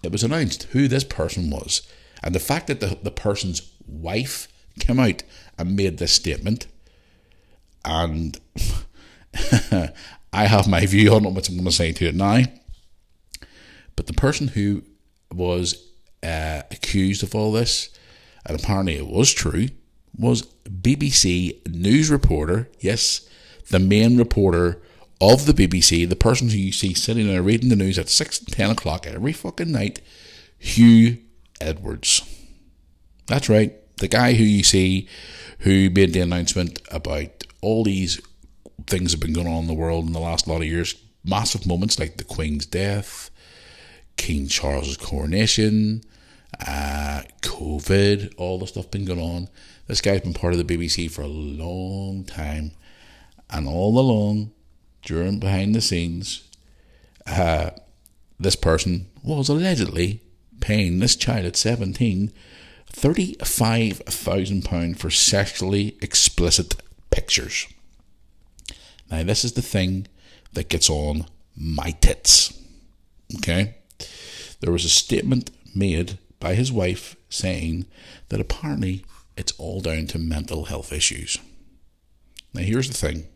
[0.03, 1.87] it was announced who this person was,
[2.23, 4.47] and the fact that the, the person's wife
[4.79, 5.23] came out
[5.57, 6.67] and made this statement,
[7.83, 8.39] and
[10.33, 12.43] I have my view on what I'm going to say to it now.
[13.95, 14.83] But the person who
[15.33, 15.83] was
[16.23, 17.89] uh, accused of all this,
[18.45, 19.67] and apparently it was true,
[20.17, 22.69] was BBC news reporter.
[22.79, 23.27] Yes,
[23.69, 24.81] the main reporter
[25.19, 28.39] of the BBC, the person who you see sitting there reading the news at 6
[28.39, 30.01] and 10 o'clock every fucking night,
[30.61, 31.19] Huw
[31.59, 32.21] Edwards.
[33.25, 35.07] That's right, the guy who you see
[35.59, 38.21] who made the announcement about all these
[38.85, 40.95] things that have been going on in the world in the last lot of years.
[41.23, 43.29] Massive moments like the Queen's death,
[44.15, 46.03] King Charles's coronation,
[46.65, 49.49] uh, COVID, all the stuff been going on.
[49.87, 52.71] This guy's been part of the BBC for a long time,
[53.49, 54.51] and all along,
[55.01, 56.43] during behind the scenes,
[57.25, 57.71] uh,
[58.39, 60.21] this person was allegedly
[60.59, 62.31] paying this child at 17
[62.93, 66.75] £35,000 for sexually explicit
[67.09, 67.67] pictures.
[69.09, 70.07] Now, this is the thing
[70.53, 72.57] that gets on my tits.
[73.35, 73.75] Okay?
[74.59, 77.85] There was a statement made by his wife saying
[78.29, 81.37] that apparently it's all down to mental health issues.
[82.53, 83.27] Now, here's the thing.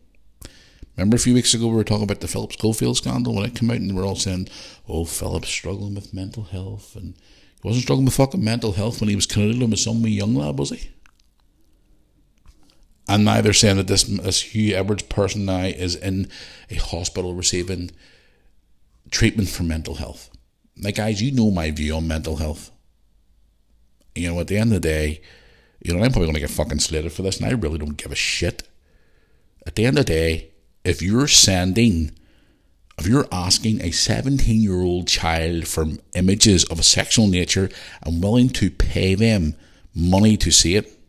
[0.96, 3.54] Remember a few weeks ago we were talking about the Phillips Schofield scandal when it
[3.54, 4.48] came out and we were all saying,
[4.88, 7.14] oh, Phillips struggling with mental health and
[7.62, 10.34] he wasn't struggling with fucking mental health when he was canoodling with some wee young
[10.34, 10.90] lad, was he?
[13.08, 16.28] And now they're saying that this, this Huw Edwards person now is in
[16.70, 17.90] a hospital receiving
[19.10, 20.30] treatment for mental health.
[20.76, 22.70] Like, guys, you know my view on mental health.
[24.14, 25.20] You know, at the end of the day,
[25.80, 27.96] you know, I'm probably going to get fucking slated for this, and I really don't
[27.96, 28.68] give a shit.
[29.66, 30.50] At the end of the day,
[30.84, 32.12] if you're sending
[33.02, 37.68] if you're asking a 17 year old child for images of a sexual nature
[38.00, 39.56] and willing to pay them
[39.92, 41.00] money to see it,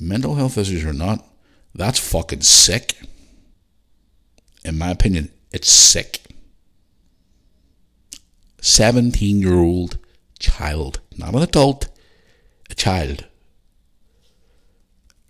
[0.00, 1.22] mental health issues or not,
[1.74, 2.96] that's fucking sick.
[4.64, 6.22] In my opinion, it's sick.
[8.62, 9.98] 17 year old
[10.38, 11.88] child, not an adult,
[12.70, 13.26] a child.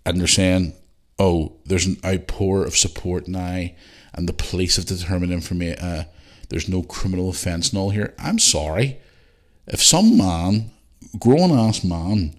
[0.05, 0.75] And they're saying,
[1.19, 3.67] oh, there's an outpour of support now
[4.13, 5.79] and the police have determined information.
[5.79, 6.03] Uh,
[6.49, 8.13] there's no criminal offence and all here.
[8.19, 8.99] I'm sorry.
[9.67, 10.71] If some man,
[11.17, 12.35] grown ass man,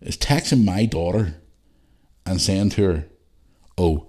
[0.00, 1.36] is texting my daughter
[2.26, 3.06] and saying to her,
[3.78, 4.06] "Oh,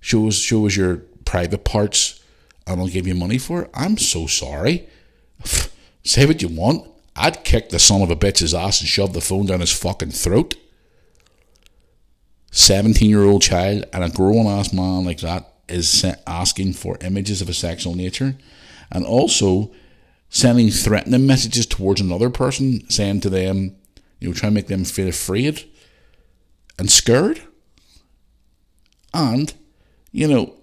[0.00, 2.20] show us show us your private parts,
[2.66, 4.88] and I'll give you money for it," I'm so sorry.
[6.04, 6.86] Say what you want.
[7.16, 10.10] I'd kick the son of a bitch's ass and shove the phone down his fucking
[10.10, 10.56] throat.
[12.50, 17.40] 17 year old child and a grown ass man like that is asking for images
[17.40, 18.36] of a sexual nature
[18.90, 19.70] and also
[20.28, 23.76] sending threatening messages towards another person, saying to them,
[24.20, 25.64] you know, trying to make them feel afraid
[26.78, 27.42] and scared.
[29.12, 29.54] And,
[30.10, 30.54] you know,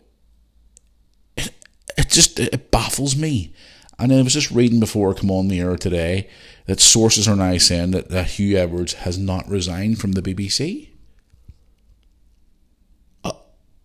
[1.38, 1.52] it,
[1.98, 3.54] it just it baffles me.
[3.98, 6.28] And I was just reading before I come on the air today
[6.66, 10.91] that sources are now saying that, that Huw Edwards has not resigned from the BBC.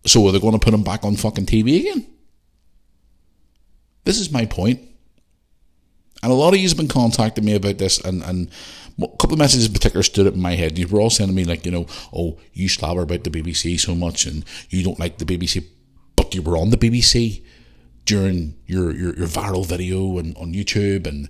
[0.07, 2.07] So are they going to put him back on fucking TV again?
[4.05, 4.79] This is my point.
[6.23, 8.49] And a lot of you have been contacting me about this, and, and
[8.99, 10.77] a couple of messages in particular stood up in my head.
[10.77, 13.93] You were all sending me, like, you know, oh, you slobber about the BBC so
[13.93, 15.65] much, and you don't like the BBC,
[16.15, 17.43] but you were on the BBC
[18.05, 21.29] during your, your, your viral video and on YouTube, and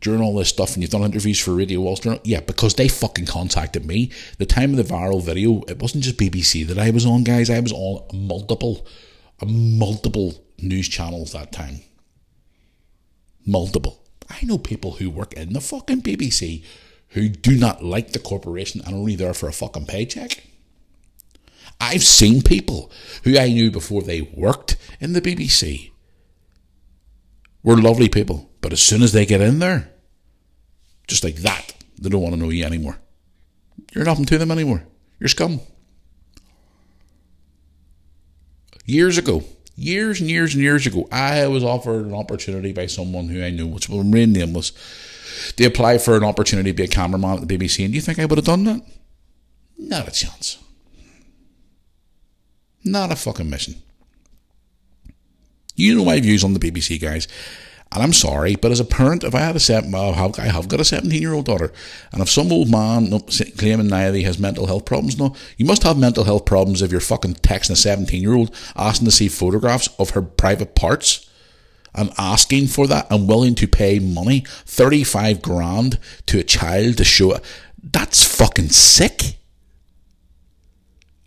[0.00, 2.18] during all this stuff and you've done interviews for Radio Ulster.
[2.24, 4.10] Yeah, because they fucking contacted me.
[4.38, 7.50] The time of the viral video, it wasn't just BBC that I was on, guys.
[7.50, 8.86] I was on multiple,
[9.44, 11.80] multiple news channels that time.
[13.46, 14.04] Multiple.
[14.30, 16.62] I know people who work in the fucking BBC
[17.10, 20.44] who do not like the corporation and only there for a fucking paycheck.
[21.80, 22.90] I've seen people
[23.24, 25.90] who I knew before they worked in the BBC
[27.62, 28.50] were lovely people.
[28.60, 29.90] But as soon as they get in there,
[31.06, 32.98] just like that, they don't want to know you anymore.
[33.94, 34.84] You're nothing to them anymore.
[35.18, 35.60] You're scum.
[38.84, 39.44] Years ago,
[39.76, 43.50] years and years and years ago, I was offered an opportunity by someone who I
[43.50, 44.72] knew, which will remain nameless,
[45.56, 47.84] to apply for an opportunity to be a cameraman at the BBC.
[47.84, 48.82] And do you think I would have done that?
[49.78, 50.58] Not a chance.
[52.84, 53.82] Not a fucking mission.
[55.78, 57.28] You know my views on the BBC, guys.
[57.90, 60.68] And I'm sorry, but as a parent, if I had a seven, well, I have
[60.68, 61.72] got a 17 year old daughter,
[62.12, 63.18] and if some old man
[63.56, 66.82] claiming now that he has mental health problems, no, you must have mental health problems
[66.82, 70.74] if you're fucking texting a 17 year old asking to see photographs of her private
[70.74, 71.30] parts
[71.94, 77.04] and asking for that and willing to pay money, 35 grand to a child to
[77.04, 77.44] show it.
[77.82, 79.38] That's fucking sick.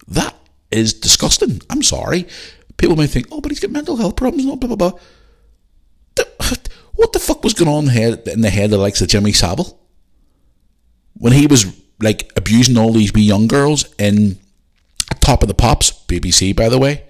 [0.07, 0.35] That
[0.69, 1.61] is disgusting.
[1.69, 2.27] I'm sorry.
[2.81, 4.99] People may think, oh, but he's got mental health problems, no, blah, blah, blah
[7.01, 9.79] what the fuck was going on in the head of the likes of Jimmy Savile?
[11.13, 11.65] When he was
[11.99, 14.37] like abusing all these wee young girls in
[15.19, 17.03] Top of the Pops, BBC by the way.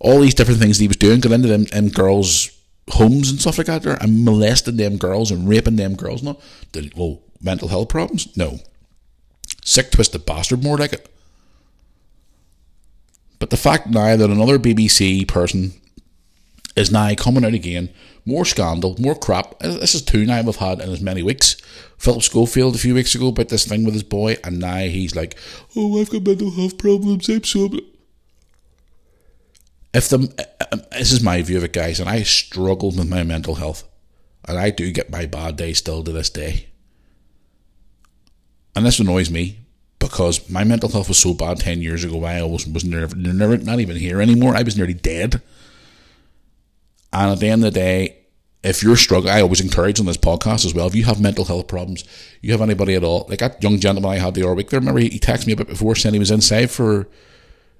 [0.00, 2.50] All these different things he was doing, going into them girls'
[2.88, 6.22] homes and stuff like that and molesting them girls and raping them girls.
[6.22, 6.40] No,
[6.72, 8.34] did well mental health problems?
[8.34, 8.60] No,
[9.62, 11.14] sick twisted bastard, more like it.
[13.40, 15.72] But the fact now that another BBC person
[16.76, 17.90] is now coming out again.
[18.24, 19.58] More scandal, more crap.
[19.60, 21.56] This is two now we've had in as many weeks.
[21.98, 25.16] Philip Schofield a few weeks ago about this thing with his boy, and now he's
[25.16, 25.36] like,
[25.74, 27.28] "Oh, I've got mental health problems.
[27.28, 27.70] I'm so."
[29.92, 30.18] If the
[30.92, 33.84] this is my view of it, guys, and I struggled with my mental health,
[34.46, 36.66] and I do get my bad days still to this day.
[38.76, 39.59] And this annoys me
[40.00, 42.24] because my mental health was so bad ten years ago.
[42.24, 44.56] I was was never, never not even here anymore.
[44.56, 45.40] I was nearly dead.
[47.12, 48.16] And at the end of the day,
[48.62, 50.86] if you're struggling, I always encourage on this podcast as well.
[50.86, 52.04] If you have mental health problems,
[52.40, 54.80] you have anybody at all, like that young gentleman I had the other week there,
[54.80, 57.08] remember he, he texted me a bit before saying he was inside for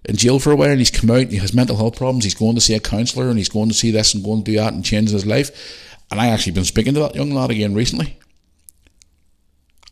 [0.07, 2.25] in jail for a while and he's come out and he has mental health problems.
[2.25, 4.51] He's going to see a counsellor and he's going to see this and going to
[4.51, 5.97] do that and changing his life.
[6.11, 8.19] And I actually been speaking to that young lad again recently.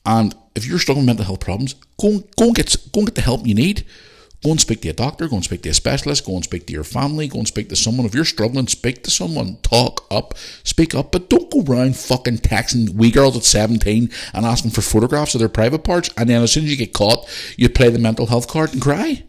[0.06, 3.14] And if you're struggling with mental health problems, go, go and get go and get
[3.14, 3.86] the help you need.
[4.44, 6.66] Go and speak to a doctor, go and speak to a specialist, go and speak
[6.68, 8.06] to your family, go and speak to someone.
[8.06, 12.38] If you're struggling, speak to someone, talk up, speak up, but don't go around fucking
[12.38, 16.40] texting wee girls at 17 and asking for photographs of their private parts, and then
[16.40, 19.24] as soon as you get caught, you play the mental health card and cry.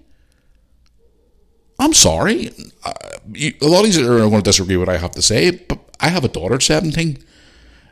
[1.80, 2.52] I'm sorry.
[2.84, 2.94] Uh,
[3.34, 5.50] you, a lot of you are going to disagree with what I have to say,
[5.50, 7.18] but I have a daughter at 17.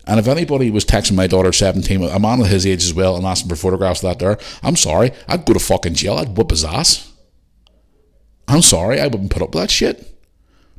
[0.08, 3.18] And if anybody was texting my daughter 17, a man of his age as well,
[3.18, 6.14] and asking for photographs of that there, I'm sorry, I'd go to fucking jail.
[6.16, 7.12] I'd whoop his ass.
[8.48, 10.14] I'm sorry, I wouldn't put up with that shit.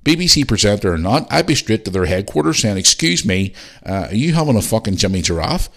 [0.03, 3.53] BBC presenter or not, I'd be straight to their headquarters saying, Excuse me,
[3.85, 5.69] uh, are you having a fucking Jimmy Giraffe?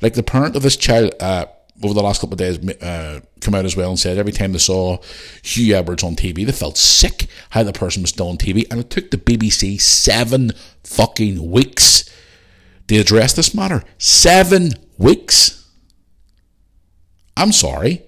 [0.00, 1.46] Like the parent of this child, uh,
[1.82, 4.52] over the last couple of days, uh, come out as well and said every time
[4.52, 4.96] they saw
[5.42, 8.64] Huw Edwards on TV, they felt sick how the person was still on TV.
[8.70, 10.52] And it took the BBC seven
[10.84, 12.08] fucking weeks
[12.88, 13.82] to address this matter.
[13.98, 15.68] Seven weeks.
[17.36, 18.02] I'm sorry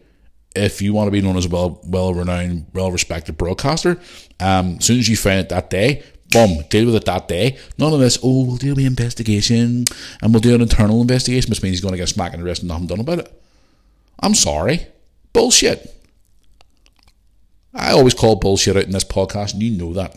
[0.56, 4.00] if you want to be known as a well, well renowned, well respected broadcaster.
[4.40, 7.58] Um, as soon as you find it that day, boom, deal with it that day.
[7.78, 9.84] None of this, oh, we'll do the investigation
[10.22, 12.62] and we'll do an internal investigation, which means he's going to get smacked and wrist
[12.62, 13.42] and nothing done about it.
[14.20, 14.86] I'm sorry.
[15.32, 15.92] Bullshit.
[17.74, 20.16] I always call bullshit out in this podcast, and you know that.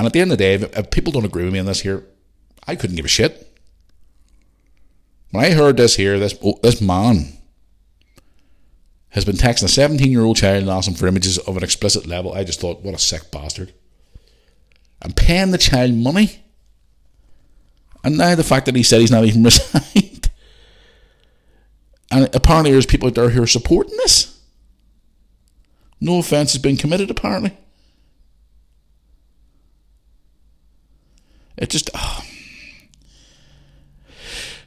[0.00, 1.82] And at the end of the day, if, people don't agree with me on this
[1.82, 2.06] here,
[2.66, 3.54] I couldn't give a shit.
[5.30, 7.34] When I heard this here, this oh, this man
[9.10, 12.06] has been texting a 17 year old child and asking for images of an explicit
[12.06, 13.74] level, I just thought, what a sick bastard.
[15.02, 16.44] I'm paying the child money.
[18.02, 20.30] And now the fact that he said he's not even resigned.
[22.10, 24.40] And apparently there's people out there who are supporting this.
[26.00, 27.54] No offence has been committed, apparently.
[31.60, 31.90] It just.
[31.94, 32.24] Oh.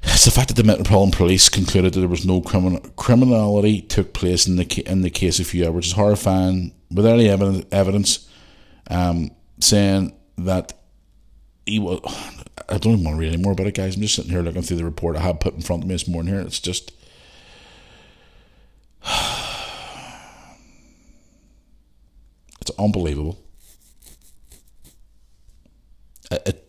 [0.03, 4.13] It's the fact that the Metropolitan Police concluded that there was no criminal criminality took
[4.13, 6.73] place in the in the case of Huw which is horrifying.
[6.91, 8.29] Without any evidence, evidence
[8.89, 10.73] um, saying that
[11.65, 11.99] he was.
[12.69, 13.95] I don't even want to read any more about it, guys.
[13.95, 15.95] I'm just sitting here looking through the report I have put in front of me
[15.95, 16.33] this morning.
[16.33, 16.91] Here, it's just.
[22.61, 23.37] It's unbelievable.
[26.31, 26.62] It,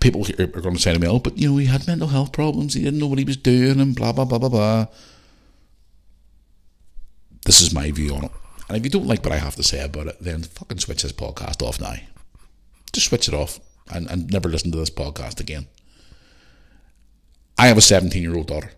[0.00, 2.32] people are going to say to me, "Oh, but you know, he had mental health
[2.32, 2.74] problems.
[2.74, 4.86] He didn't know what he was doing, and blah blah blah blah blah."
[7.44, 8.32] This is my view on it.
[8.68, 11.02] And if you don't like what I have to say about it, then fucking switch
[11.02, 11.94] this podcast off now.
[12.92, 15.66] Just switch it off and, and never listen to this podcast again.
[17.56, 18.72] I have a 17 year old daughter.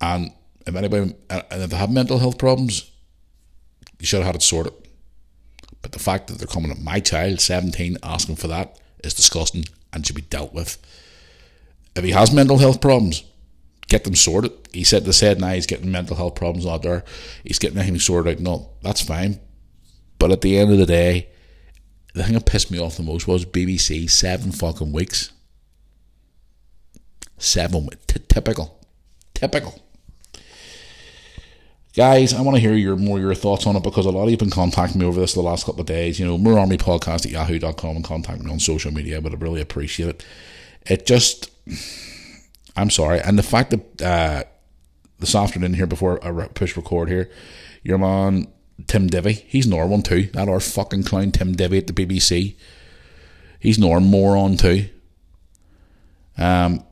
[0.00, 0.32] And
[0.66, 2.90] If anybody, and if they have mental health problems,
[3.98, 4.74] you should have had it sorted.
[5.82, 9.64] But the fact that they're coming at my child, 17, asking for that is disgusting
[9.92, 10.78] and should be dealt with.
[11.96, 13.24] If he has mental health problems,
[13.88, 14.52] get them sorted.
[14.72, 17.04] He said they said now he's getting mental health problems out there.
[17.44, 18.42] He's getting everything sorted out.
[18.42, 19.40] No, that's fine.
[20.18, 21.28] But at the end of the day,
[22.14, 25.32] the thing that pissed me off the most was BBC seven fucking weeks.
[27.38, 28.84] Seven, t- typical,
[29.34, 29.80] typical.
[31.96, 34.28] Guys, I want to hear your more your thoughts on it because a lot of
[34.28, 36.20] you have been contacting me over this the last couple of days.
[36.20, 39.36] You know, Moore Army Podcast at yahoo.com and contact me on social media, but I
[39.36, 40.24] really appreciate it.
[40.86, 41.50] It just,
[42.76, 43.20] I'm sorry.
[43.20, 44.44] And the fact that uh,
[45.36, 47.28] afternoon here before I push record here,
[47.82, 48.46] your man
[48.86, 50.24] Tim Davie, he's Norman too.
[50.32, 52.54] That our fucking clown Tim Davie at the BBC.
[53.58, 54.88] He's Norm moron too.
[56.38, 56.84] Um,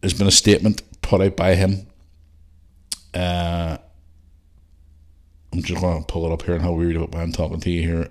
[0.00, 1.88] there's been a statement put out by him.
[3.12, 3.78] Uh,
[5.56, 7.70] I'm just going to pull it up here and how weird about I'm talking to
[7.70, 8.08] you here.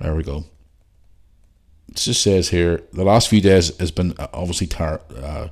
[0.00, 0.44] There we go.
[1.88, 5.48] It just says here the last few days has been uh, obviously tar- uh,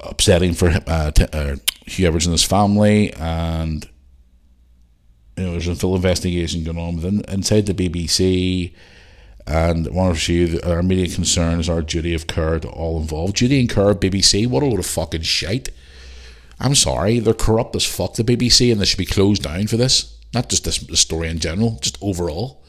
[0.00, 3.88] upsetting for uh, t- uh, Huw Everett and his family, and
[5.36, 8.74] you know there's a full investigation going on within inside the BBC.
[9.48, 13.36] And one of you, our immediate concern is our duty of care to all involved.
[13.36, 15.70] Duty and care, BBC, what a load of fucking shite.
[16.60, 19.78] I'm sorry, they're corrupt as fuck, the BBC, and they should be closed down for
[19.78, 20.18] this.
[20.34, 22.62] Not just this story in general, just overall.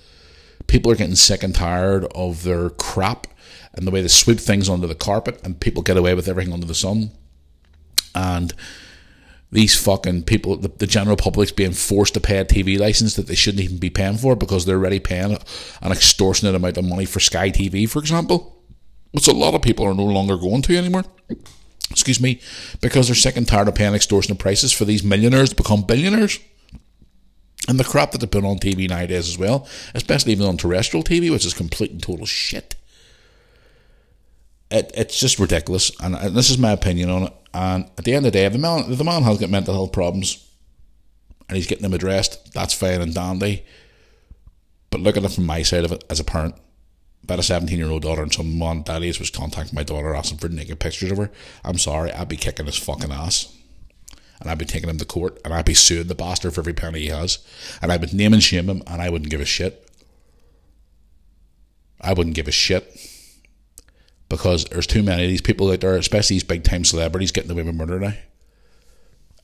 [0.67, 3.27] People are getting sick and tired of their crap
[3.73, 6.53] and the way they sweep things under the carpet, and people get away with everything
[6.53, 7.11] under the sun.
[8.15, 8.53] And
[9.51, 13.27] these fucking people, the, the, general public's being forced to pay a TV license that
[13.27, 15.37] they shouldn't even be paying for because they're already paying
[15.81, 18.61] an extortionate amount of money for Sky TV, for example,
[19.11, 21.03] which a lot of people are no longer going to anymore.
[21.89, 22.39] Excuse me,
[22.81, 26.39] because they're sick and tired of paying extortionate prices for these millionaires to become billionaires.
[27.67, 31.03] And the crap that they put on TV nowadays as well, especially even on terrestrial
[31.03, 32.75] TV, which is complete and total shit.
[34.69, 37.33] It, it's just ridiculous, and, and this is my opinion on it.
[37.53, 39.49] And at the end of the day, if the man, if the man has got
[39.49, 40.45] mental health problems
[41.47, 43.65] and he's getting them addressed, that's fine and dandy.
[44.91, 46.55] But look at it from my side of it as a parent.
[47.23, 50.39] About a 17 year old daughter and some mom daddies was contacting my daughter asking
[50.39, 51.31] for naked pictures of her.
[51.63, 53.55] I'm sorry, I'd be kicking his fucking ass.
[54.39, 56.73] And I'd be taking him to court and I'd be suing the bastard for every
[56.73, 57.39] penny he has.
[57.81, 59.85] And I would name and shame him and I wouldn't give a shit.
[61.99, 63.18] I wouldn't give a shit
[64.29, 67.51] because there's too many of these people out there, especially these big time celebrities, getting
[67.51, 68.13] away with murder now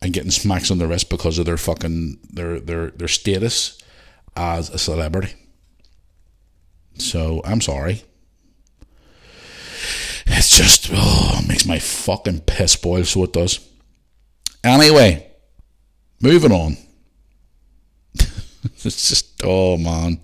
[0.02, 3.82] and getting smacks on the wrist because of their fucking their their their status
[4.36, 5.34] as a celebrity.
[6.98, 8.04] So I'm sorry.
[10.28, 13.04] It's just oh, it makes my fucking piss boil.
[13.04, 13.68] So it does.
[14.64, 15.28] Anyway,
[16.22, 16.78] moving on.
[18.64, 20.20] it's just oh man.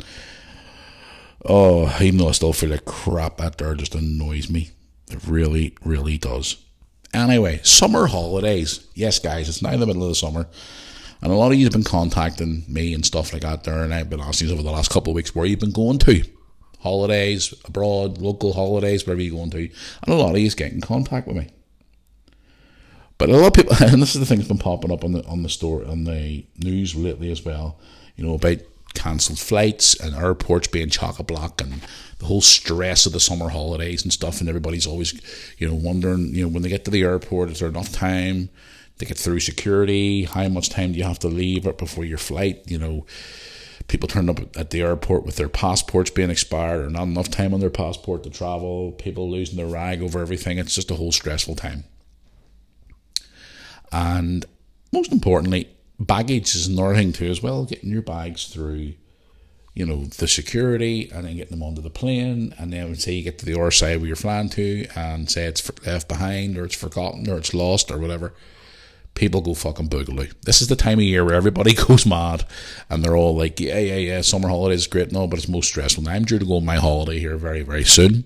[1.46, 4.72] Oh, even though I still feel like crap, that there just annoys me.
[5.10, 6.64] It really, really does.
[7.14, 8.88] Anyway, summer holidays.
[8.94, 10.48] Yes, guys, it's now in the middle of the summer.
[11.22, 13.94] And a lot of you have been contacting me and stuff like that there, and
[13.94, 16.24] I've been asking you over the last couple of weeks where you've been going to.
[16.80, 19.70] Holidays, abroad, local holidays, wherever you're going to.
[20.04, 21.50] And a lot of you get in contact with me.
[23.20, 25.12] But a lot of people, and this is the thing that's been popping up on
[25.12, 27.80] the on the store on the news lately as well.
[28.16, 28.58] You know about
[28.94, 31.82] cancelled flights and airports being chock a block and
[32.20, 34.40] the whole stress of the summer holidays and stuff.
[34.40, 35.20] And everybody's always,
[35.58, 38.50] you know, wondering, you know, when they get to the airport, is there enough time
[39.00, 40.26] to get through security?
[40.26, 42.64] How much time do you have to leave before your flight?
[42.68, 43.06] You know,
[43.88, 47.54] people turn up at the airport with their passports being expired or not enough time
[47.54, 48.92] on their passport to travel.
[48.92, 50.58] People losing their rag over everything.
[50.58, 51.86] It's just a whole stressful time.
[53.92, 54.46] And
[54.94, 55.70] most importantly,
[56.02, 57.66] baggage is another thing too as well.
[57.66, 58.94] Getting your bags through,
[59.74, 63.24] you know, the security and then getting them onto the plane, and then say you
[63.24, 66.66] get to the other side where you're flying to, and say it's left behind or
[66.66, 68.34] it's forgotten or it's lost or whatever.
[69.14, 70.34] People go fucking boogaloo.
[70.44, 72.46] This is the time of year where everybody goes mad,
[72.90, 76.04] and they're all like, "Yeah, yeah, yeah, summer holidays great, no, but it's most stressful."
[76.04, 78.26] Now I'm due to go on my holiday here very, very soon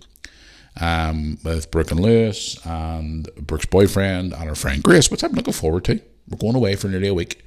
[0.79, 5.53] um, with Brooke and Lewis and Brooke's boyfriend and her friend Grace, which I'm looking
[5.53, 5.99] forward to.
[6.29, 7.43] We're going away for nearly a week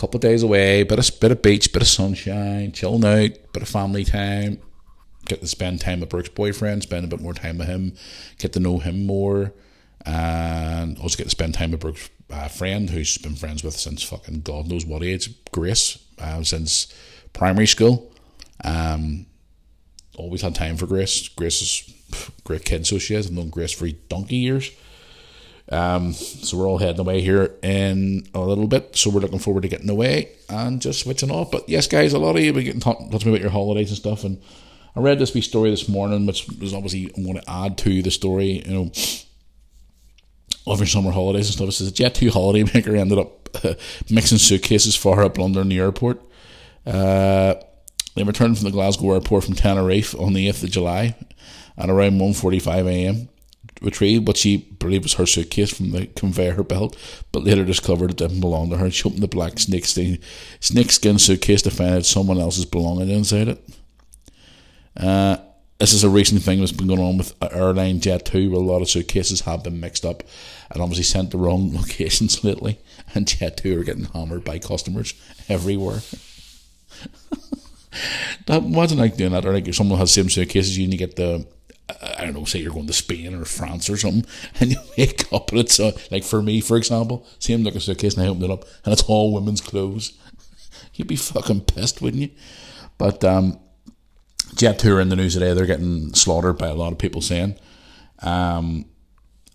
[0.00, 3.62] couple of days away, bit of bit of beach, bit of sunshine, chilling out, bit
[3.62, 4.58] of family time.
[5.26, 7.92] Get to spend time with Brooke's boyfriend, spend a bit more time with him,
[8.38, 9.52] get to know him more,
[10.06, 14.02] and also get to spend time with Brooke's uh, friend who's been friends with since
[14.02, 16.92] fucking God knows what age, Grace, uh, since
[17.34, 18.10] primary school.
[18.64, 19.26] Um,
[20.16, 21.28] always had time for Grace.
[21.28, 21.94] Grace is
[22.44, 23.26] great kid, so she is.
[23.26, 24.70] I've known Grace for donkey years.
[25.70, 28.96] Um, so we're all heading away here in a little bit.
[28.96, 31.50] So we're looking forward to getting away and just switching off.
[31.50, 33.90] But yes, guys, a lot of you be getting talking to me about your holidays
[33.90, 34.24] and stuff.
[34.24, 34.40] And
[34.96, 38.02] I read this wee story this morning, which was obviously I'm going to add to
[38.02, 38.62] the story.
[38.66, 38.90] You know,
[40.66, 41.68] of your summer holidays and stuff.
[41.68, 43.48] It says a Jet2 holidaymaker ended up
[44.10, 46.22] mixing suitcases far up London the airport.
[46.86, 47.54] Uh,
[48.14, 51.16] they returned from the Glasgow airport from Tenerife on the 8th of July
[51.78, 53.28] at around 1.45am
[53.80, 56.96] retrieved what she believed was her suitcase from the conveyor belt,
[57.32, 58.90] but later discovered it didn't belong to her.
[58.90, 60.18] She opened the black snakeskin,
[60.60, 63.68] snakeskin suitcase to find out someone else's belongings inside it.
[64.96, 65.38] Uh,
[65.78, 68.82] this is a recent thing that's been going on with airline Jet2 where a lot
[68.82, 70.22] of suitcases have been mixed up
[70.70, 72.78] and obviously sent to wrong locations lately,
[73.14, 75.14] and Jet2 are getting hammered by customers
[75.48, 76.00] everywhere.
[78.46, 80.98] that wasn't like doing that, or like if someone has same suitcases, you need to
[80.98, 81.46] get the
[82.18, 84.24] I don't know, say you're going to Spain or France or something,
[84.60, 87.80] and you wake up and it's uh, like for me, for example, same like a
[87.80, 90.12] suitcase, and I open it up and it's all women's clothes.
[90.94, 92.30] You'd be fucking pissed, wouldn't you?
[92.98, 93.58] But um,
[94.54, 95.54] Jet2 are in the news today.
[95.54, 97.56] They're getting slaughtered by a lot of people saying
[98.22, 98.86] um,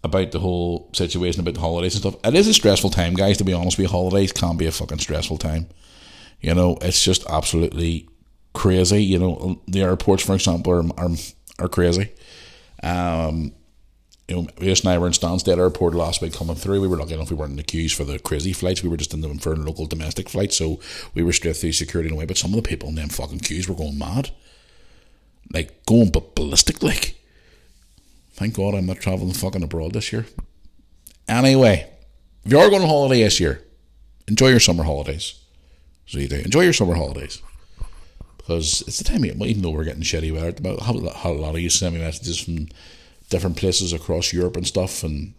[0.03, 2.15] about the whole situation about the holidays and stuff.
[2.23, 3.37] It is a stressful time, guys.
[3.37, 5.67] To be honest with you, holidays can't be a fucking stressful time.
[6.41, 8.07] You know, it's just absolutely
[8.53, 9.03] crazy.
[9.03, 11.11] You know, the airports, for example, are, are,
[11.59, 12.11] are crazy.
[12.83, 13.53] Um,
[14.27, 16.81] you know, Ace and I were in Stansted Airport last week coming through.
[16.81, 18.81] We were lucky enough we weren't in the queues for the crazy flights.
[18.81, 20.79] We were just in them for local domestic flights, so
[21.13, 22.25] we were straight through security and away.
[22.25, 24.31] But some of the people in them fucking queues were going mad.
[25.53, 27.21] Like, going but ballistic, like.
[28.33, 30.25] Thank God I'm not travelling fucking abroad this year.
[31.27, 31.89] Anyway,
[32.43, 33.63] if you are going on holiday this year,
[34.27, 35.39] enjoy your summer holidays.
[36.07, 36.37] So you do.
[36.37, 37.41] Enjoy your summer holidays
[38.45, 41.33] because it's the time of year, even though we're getting shitty weather, about how a
[41.33, 42.67] lot of you send me messages from
[43.31, 45.33] different places across Europe and stuff, and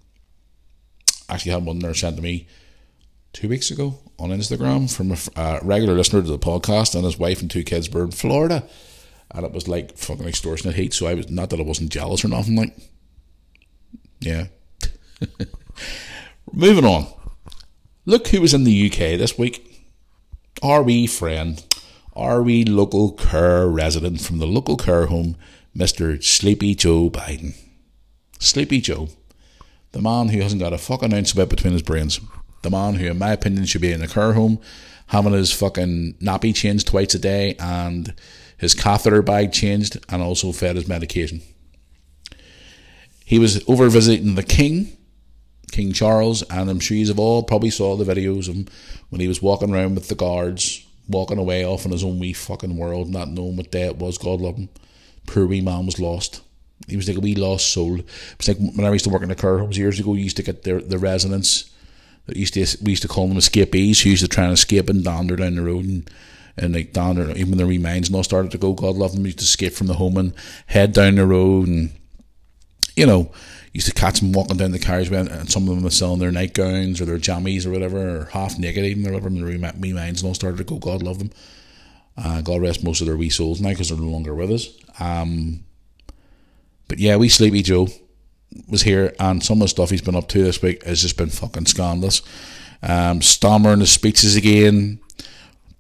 [1.28, 2.48] actually had one there sent to me
[3.32, 7.40] two weeks ago on Instagram from a regular listener to the podcast, and his wife
[7.40, 8.64] and two kids were in Florida,
[9.30, 10.92] and it was like fucking extortionate heat.
[10.92, 12.76] So I was not that I wasn't jealous or nothing, like
[14.18, 14.46] yeah.
[16.52, 17.07] Moving on.
[18.04, 19.62] Look who was in the UK this week.
[20.61, 21.62] Our wee friend
[22.17, 25.37] wee local care resident from the local care home,
[25.77, 26.23] Mr.
[26.23, 27.55] Sleepy Joe Biden.
[28.39, 29.09] Sleepy Joe.
[29.93, 32.21] The man who hasn't got a fucking ounce of it between his brains.
[32.62, 34.59] The man who, in my opinion, should be in a care home,
[35.09, 38.14] having his fucking nappy changed twice a day and
[38.59, 41.43] his catheter bag changed and also fed his medication.
[43.25, 44.97] He was over visiting the King,
[45.71, 48.69] King Charles, and I'm sure you've all probably saw the videos of him
[49.11, 52.32] when he was walking around with the guards walking away off in his own wee
[52.32, 54.18] fucking world, not knowing what day it was.
[54.18, 54.68] God love him.
[55.26, 56.42] Poor wee man was lost.
[56.88, 57.98] He was like a wee lost soul.
[57.98, 58.04] It
[58.38, 60.14] was like when I used to work in the care homes years ago.
[60.14, 61.70] You used to get the the residents
[62.26, 64.88] that used to we used to call them escapees who used to try and escape
[64.88, 66.11] and dander down the road and
[66.57, 68.72] and like dander even when their minds all started to go.
[68.72, 69.24] God love them.
[69.24, 70.34] Used to escape from the home and
[70.66, 71.92] head down the road and
[72.94, 73.32] you know
[73.77, 76.33] used to catch them walking down the carriageway, and some of them were selling their
[76.33, 79.29] nightgowns or their jammies or whatever, or half naked even or whatever.
[79.29, 80.79] And their wee minds and all started to go.
[80.79, 81.31] God love them.
[82.16, 84.68] Uh, God rest most of their wee souls now because they're no longer with us.
[84.99, 85.64] Um,
[86.89, 87.89] but yeah, we Sleepy Joe
[88.68, 91.18] was here, and some of the stuff he's been up to this week has just
[91.18, 92.22] been fucking scandalous.
[92.83, 95.01] Um, stammering his speeches again,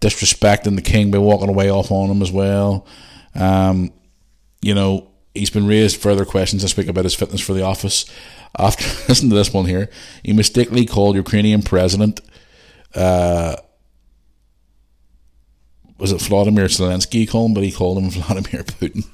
[0.02, 2.86] disrespecting the king by walking away off on him as well.
[3.34, 3.92] Um,
[4.60, 8.06] you know, he's been raised further questions this week about his fitness for the office.
[8.58, 9.90] After listen to this one here,
[10.22, 12.20] he mistakenly called Ukrainian president.
[12.94, 13.56] Uh,
[15.98, 19.04] was it Vladimir Zelensky called him, but he called him Vladimir Putin.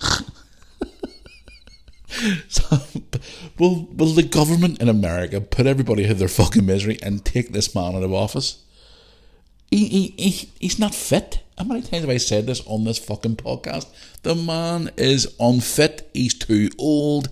[2.48, 2.78] so,
[3.58, 7.52] will will the government in America put everybody out of their fucking misery and take
[7.52, 8.64] this man out of office?
[9.70, 11.40] He, he, he, he's not fit.
[11.60, 13.86] How many times have I said this on this fucking podcast?
[14.22, 16.08] The man is unfit.
[16.14, 17.28] He's too old.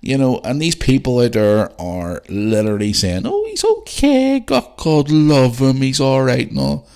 [0.00, 4.40] You know, and these people out there are literally saying, oh, he's okay.
[4.40, 5.76] God, God love him.
[5.76, 6.86] He's alright No,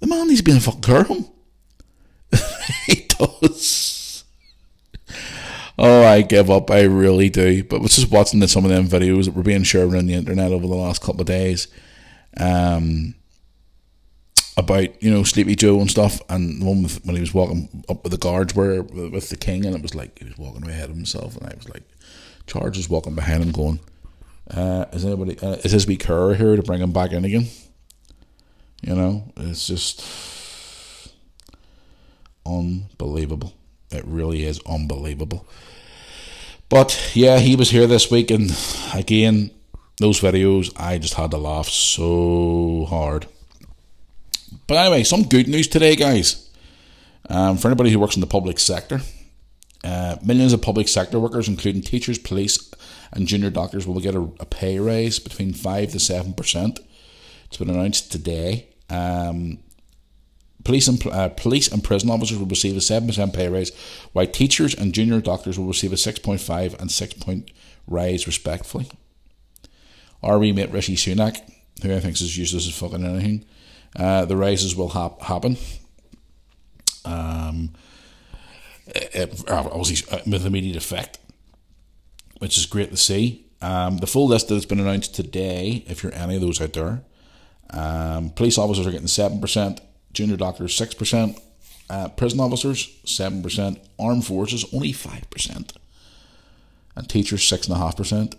[0.00, 1.30] The man needs to be in a fucking care home.
[2.86, 4.24] he does.
[5.78, 6.68] Oh, I give up.
[6.68, 7.62] I really do.
[7.62, 10.14] But I was just watching some of them videos that were being shared on the
[10.14, 11.68] internet over the last couple of days.
[12.36, 13.14] Um,
[14.56, 17.84] about you know Sleepy Joe and stuff, and the one with, when he was walking
[17.88, 20.66] up with the guards were with the king, and it was like he was walking
[20.68, 21.82] ahead of himself, and I was like,
[22.46, 23.80] Charge is walking behind him, going,
[24.50, 25.38] uh, "Is anybody?
[25.38, 27.46] Uh, is his wee cur here to bring him back in again?"
[28.82, 30.04] You know, it's just
[32.46, 33.52] unbelievable.
[33.90, 35.46] It really is unbelievable.
[36.68, 38.56] But yeah, he was here this week, and
[38.94, 39.50] again,
[39.98, 43.26] those videos, I just had to laugh so hard.
[44.66, 46.50] But anyway, some good news today, guys.
[47.28, 49.00] Um, for anybody who works in the public sector,
[49.84, 52.72] uh, millions of public sector workers, including teachers, police,
[53.12, 56.80] and junior doctors, will get a, a pay raise between five to seven percent.
[57.46, 58.68] It's been announced today.
[58.90, 59.58] Um,
[60.64, 63.72] police and uh, police and prison officers will receive a seven percent pay raise,
[64.12, 67.52] while teachers and junior doctors will receive a six point five and six point
[67.86, 68.88] raise, respectively.
[70.22, 71.38] Our remate Rishi Sunak,
[71.82, 73.44] who I think is useless as fucking anything,
[73.96, 75.56] uh, the rises will ha- happen.
[77.04, 77.70] Um,
[78.86, 81.18] it, obviously uh, with immediate effect,
[82.38, 83.46] which is great to see.
[83.62, 86.74] Um, the full list that has been announced today, if you're any of those out
[86.74, 87.02] there,
[87.70, 89.80] um, police officers are getting seven percent,
[90.12, 91.40] junior doctors six percent,
[91.88, 95.72] uh, prison officers seven percent, armed forces only five percent,
[96.94, 98.36] and teachers six and a half percent.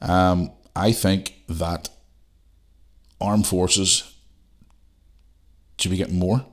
[0.00, 1.88] Um, I think that
[3.20, 4.12] armed forces
[5.78, 6.44] should be getting more,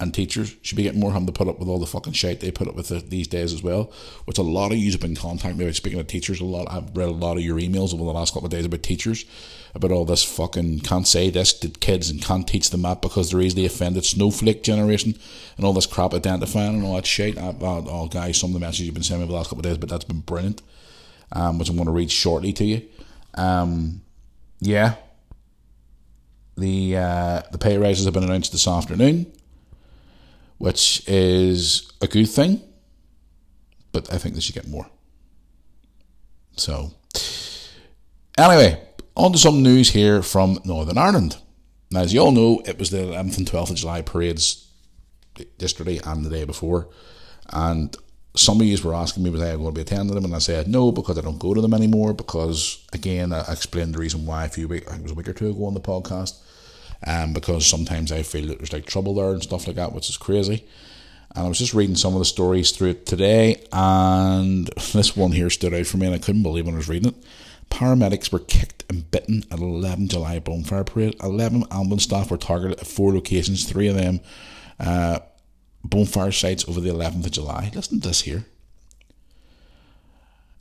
[0.00, 2.40] and teachers should be getting more having to put up with all the fucking shit
[2.40, 3.92] they put up with these days as well.
[4.24, 5.76] Which a lot of you have been contacting me about.
[5.76, 8.34] Speaking of teachers, a lot I've read a lot of your emails over the last
[8.34, 9.24] couple of days about teachers,
[9.74, 13.30] about all this fucking can't say this to kids and can't teach them that because
[13.30, 14.04] they're easily offended.
[14.04, 15.14] Snowflake generation
[15.56, 17.38] and all this crap identifying and all that shit.
[17.38, 19.64] I, oh, guys, some of the messages you've been sending me the last couple of
[19.64, 20.62] days, but that's been brilliant.
[21.34, 22.82] Um, which I'm going to read shortly to you.
[23.34, 24.02] Um,
[24.60, 24.96] yeah,
[26.56, 29.32] the uh, the pay rises have been announced this afternoon,
[30.58, 32.62] which is a good thing,
[33.92, 34.88] but I think they should get more.
[36.56, 36.92] So,
[38.36, 38.82] anyway,
[39.16, 41.36] on to some news here from Northern Ireland.
[41.90, 44.68] Now, as you all know, it was the 11th and 12th of July parades
[45.58, 46.88] yesterday and the day before,
[47.50, 47.94] and
[48.34, 50.38] some of you were asking me was I going to be attending them, and I
[50.38, 52.14] said no because I don't go to them anymore.
[52.14, 55.16] Because again, I explained the reason why a few weeks, I think it was a
[55.16, 56.38] week or two ago on the podcast,
[57.06, 60.08] um, because sometimes I feel that there's like trouble there and stuff like that, which
[60.08, 60.64] is crazy.
[61.34, 65.50] And I was just reading some of the stories through today, and this one here
[65.50, 67.24] stood out for me, and I couldn't believe when I was reading it.
[67.68, 71.16] Paramedics were kicked and bitten at 11 July bonfire parade.
[71.22, 74.20] 11 ambulance staff were targeted at four locations, three of them.
[74.78, 75.20] Uh,
[75.84, 77.70] bonfire sites over the 11th of July.
[77.74, 78.44] Listen to this here.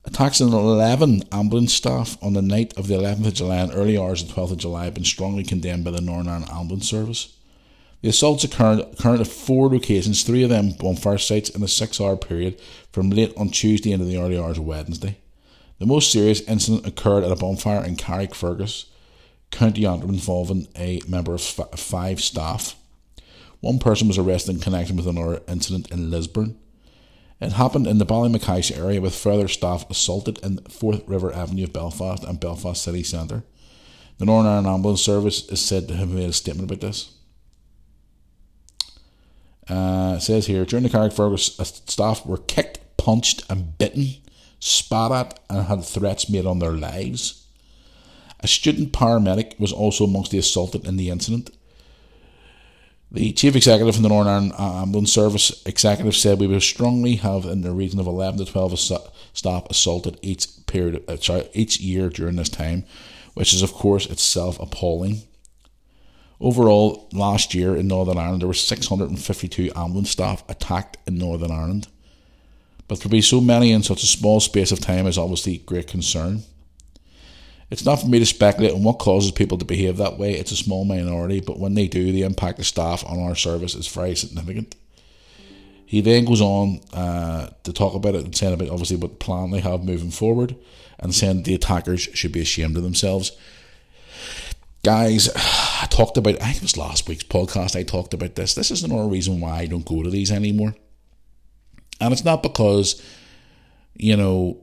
[0.04, 3.98] Attacks on 11 ambulance staff on the night of the 11th of July and early
[3.98, 6.90] hours of the 12th of July have been strongly condemned by the Northern Ireland Ambulance
[6.90, 7.38] Service.
[8.02, 12.02] The assaults occurred, occurred at four locations, three of them bonfire sites, in a six
[12.02, 12.60] hour period
[12.92, 15.18] from late on Tuesday into the early hours of Wednesday.
[15.78, 18.86] The most serious incident occurred at a bonfire in Carrickfergus,
[19.52, 22.76] County Antrim, involving a member of five staff.
[23.62, 26.58] One person was arrested in connection with another incident in Lisburn.
[27.40, 31.74] It happened in the Ballymacash area with further staff assaulted in Forth River Avenue of
[31.74, 33.44] Belfast and Belfast City Centre.
[34.18, 37.14] The Northern Ireland Ambulance Service is said to have made a statement about this.
[39.68, 44.10] Uh, it says here during the Carrickfergus, staff were kicked, punched, and bitten,
[44.60, 47.48] spat at, and had threats made on their lives.
[48.42, 51.52] A student paramedic was also amongst the assaulted in the incident.
[53.14, 57.44] The chief executive from the Northern Ireland Ambulance Service executive said we will strongly have
[57.44, 58.80] in the region of 11 to 12
[59.34, 62.86] staff assaulted each period, uh, sorry, each year during this time,
[63.34, 65.24] which is of course itself appalling.
[66.40, 71.90] Overall, last year in Northern Ireland there were 652 ambulance staff attacked in Northern Ireland.
[72.88, 75.88] But to be so many in such a small space of time is obviously great
[75.88, 76.44] concern.
[77.72, 80.34] It's not for me to speculate on what causes people to behave that way.
[80.34, 83.76] It's a small minority, but when they do, the impact of staff on our service
[83.76, 84.76] is very significant.
[85.86, 89.52] He then goes on uh, to talk about it and saying about obviously what plan
[89.52, 90.56] they have moving forward,
[91.00, 93.32] and saying the attackers should be ashamed of themselves.
[94.84, 96.42] Guys, I talked about.
[96.42, 97.78] I think it was last week's podcast.
[97.78, 98.54] I talked about this.
[98.54, 100.76] This is another reason why I don't go to these anymore,
[102.02, 103.02] and it's not because
[103.96, 104.62] you know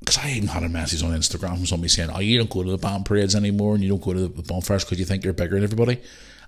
[0.00, 2.62] because I even had a message on Instagram from somebody saying, "Oh, you don't go
[2.62, 5.24] to the band parades anymore, and you don't go to the bonfires because you think
[5.24, 6.00] you're bigger than everybody."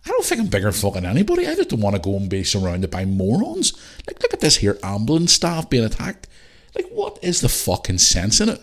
[0.05, 1.47] I don't think I'm bigger than fucking anybody.
[1.47, 3.73] I just don't want to go and be surrounded by morons.
[4.07, 6.27] Like, look at this here ambulance staff being attacked.
[6.75, 8.61] Like, what is the fucking sense in it?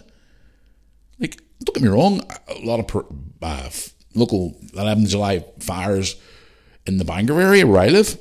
[1.17, 2.21] Like, don't get me wrong.
[2.49, 3.05] A lot of
[3.41, 3.69] uh,
[4.15, 6.17] local 11th July fires
[6.85, 8.17] in the Bangor area where I live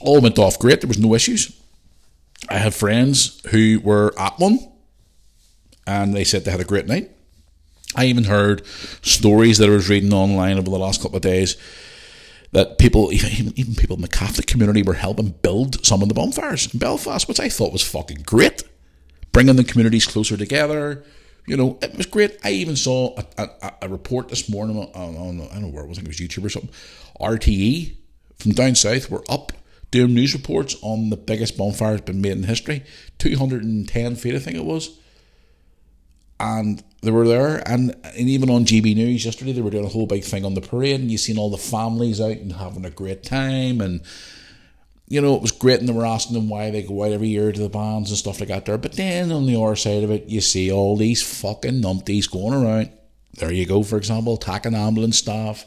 [0.00, 0.80] all went off great.
[0.80, 1.56] There was no issues.
[2.48, 4.58] I have friends who were at one
[5.86, 7.10] and they said they had a great night.
[7.96, 8.66] I even heard
[9.02, 11.56] stories that I was reading online over the last couple of days
[12.52, 16.14] that people, even, even people in the Catholic community, were helping build some of the
[16.14, 18.64] bonfires in Belfast, which I thought was fucking great.
[19.32, 21.04] Bringing the communities closer together.
[21.46, 22.38] You know, it was great.
[22.44, 25.84] I even saw a, a, a report this morning on, on, I don't know where
[25.84, 26.70] it was, I think it was YouTube or something.
[27.20, 27.96] RTE
[28.38, 29.52] from down south were up
[29.90, 32.82] doing news reports on the biggest bonfire that's been made in history
[33.18, 34.98] 210 feet, I think it was.
[36.40, 39.90] And they were there, and, and even on GB News yesterday, they were doing a
[39.90, 42.84] whole big thing on the parade, and you seen all the families out and having
[42.84, 44.00] a great time, and
[45.06, 47.28] you know, it was great, and they were asking them why they go out every
[47.28, 48.78] year to the bands and stuff like that there.
[48.78, 52.54] But then on the other side of it, you see all these fucking numpties going
[52.54, 52.90] around.
[53.34, 55.66] There you go, for example, attacking ambulance staff,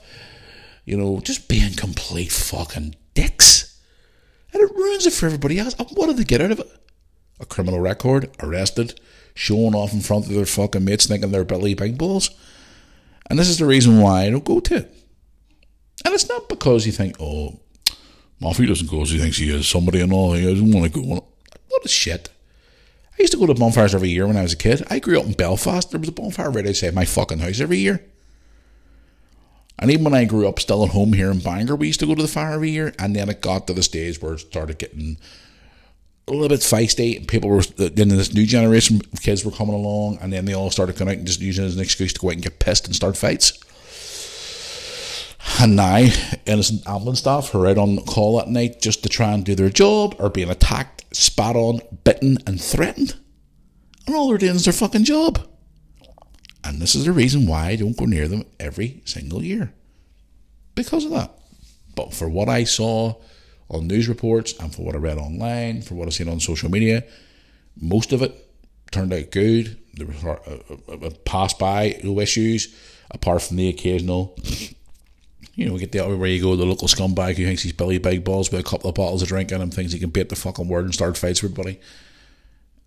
[0.85, 3.79] you know, just being complete fucking dicks.
[4.53, 5.75] And it ruins it for everybody else.
[5.77, 6.71] And what do they get out of it?
[7.39, 8.99] A criminal record, arrested,
[9.37, 12.31] showing off in front of their fucking mates thinking they're Billy Big Balls.
[13.29, 14.93] And this is the reason why I don't go to it.
[16.03, 17.59] And it's not because you think, oh,
[18.41, 20.33] Muffy doesn't go because he thinks he is somebody and all.
[20.33, 21.07] He doesn't want to go.
[21.07, 22.29] What a shit.
[23.11, 24.83] I used to go to bonfires every year when I was a kid.
[24.89, 25.91] I grew up in Belfast.
[25.91, 28.03] There was a bonfire right outside my fucking house every year.
[29.77, 32.07] And even when I grew up still at home here in Bangor, we used to
[32.07, 32.93] go to the fire every year.
[32.97, 35.17] And then it got to the stage where it started getting
[36.27, 37.17] a little bit feisty.
[37.17, 40.19] And people were, then this new generation of kids were coming along.
[40.21, 42.19] And then they all started coming out and just using it as an excuse to
[42.19, 43.59] go out and get pissed and start fights.
[45.59, 46.07] And now,
[46.45, 49.55] innocent ambulance staff who are out on call at night just to try and do
[49.55, 53.15] their job are being attacked, spat on, bitten, and threatened.
[54.05, 55.47] And all they're doing is their fucking job.
[56.63, 59.73] And this is the reason why I don't go near them every single year.
[60.75, 61.31] Because of that.
[61.95, 63.15] But for what I saw
[63.69, 66.69] on news reports and for what I read online, for what I've seen on social
[66.69, 67.03] media,
[67.79, 68.33] most of it
[68.91, 69.77] turned out good.
[69.93, 70.57] There were uh,
[70.89, 72.75] uh, uh, passed by no issues,
[73.11, 74.37] apart from the occasional
[75.57, 78.23] you know, get the where you go, the local scumbag who thinks he's Billy Big
[78.23, 80.35] Balls with a couple of bottles of drink in him, thinks he can beat the
[80.35, 81.79] fucking word and start fights with everybody.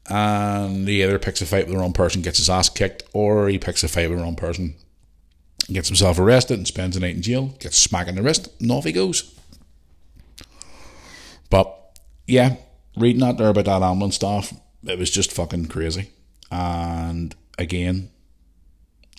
[0.09, 3.49] And he either picks a fight with the wrong person, gets his ass kicked, or
[3.49, 4.77] he picks a fight with the wrong person,
[5.73, 8.71] gets himself arrested and spends the night in jail, gets smacked in the wrist, and
[8.71, 9.35] off he goes.
[11.51, 12.57] But yeah,
[12.97, 14.53] reading that there about that ambulance staff,
[14.85, 16.11] it was just fucking crazy.
[16.51, 18.11] And again,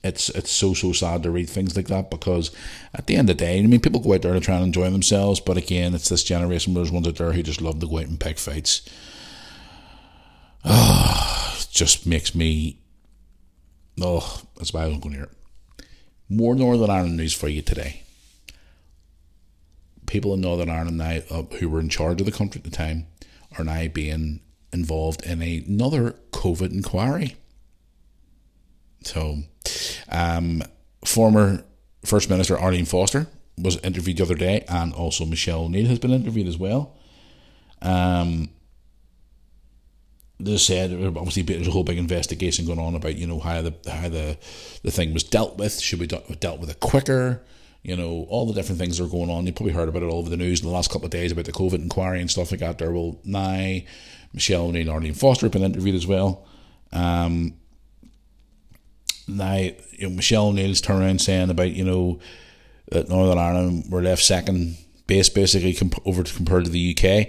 [0.04, 2.52] it's it's so so sad to read things like that because
[2.94, 4.66] at the end of the day, I mean, people go out there to try and
[4.66, 7.80] enjoy themselves, but again, it's this generation where there's ones out there who just love
[7.80, 8.82] to go out and pick fights.
[10.66, 12.80] Oh, it just makes me.
[14.02, 15.86] Oh, that's why I don't go near it.
[16.30, 18.04] More Northern Ireland news for you today.
[20.12, 22.70] People in Northern Ireland now uh, who were in charge of the country at the
[22.70, 23.08] time
[23.58, 24.42] are now being
[24.74, 27.38] involved in another COVID inquiry.
[29.06, 29.38] So,
[30.10, 30.64] um,
[31.06, 31.64] former
[32.04, 36.12] First Minister Arlene Foster was interviewed the other day, and also Michelle O'Neill has been
[36.12, 36.98] interviewed as well.
[37.82, 38.50] Um,
[40.42, 43.74] they said obviously there's a whole big investigation going on about you know how the
[43.90, 44.38] how the
[44.84, 45.80] the thing was dealt with.
[45.80, 47.42] Should we dealt with it quicker?
[47.84, 49.46] You know all the different things that are going on.
[49.46, 51.32] You probably heard about it all over the news in the last couple of days
[51.32, 52.78] about the COVID inquiry and stuff like that.
[52.78, 53.80] There will now
[54.34, 56.46] Michelle O'Neill and Arlene Foster have been interviewed as well.
[56.94, 57.56] Um,
[59.28, 62.20] now, you know, Michelle O'Neill's turned around saying about, you know,
[62.92, 64.78] that Northern Ireland were left second
[65.08, 67.28] base basically comp- over to, compared to the UK.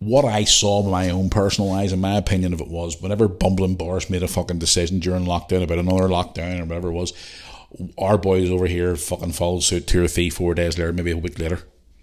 [0.00, 3.26] What I saw with my own personal eyes, and my opinion of it was, whenever
[3.26, 7.12] bumbling Boris made a fucking decision during lockdown about another lockdown or whatever it was,
[7.98, 11.16] our boys over here fucking followed suit two or three, four days later, maybe a
[11.16, 11.60] week later.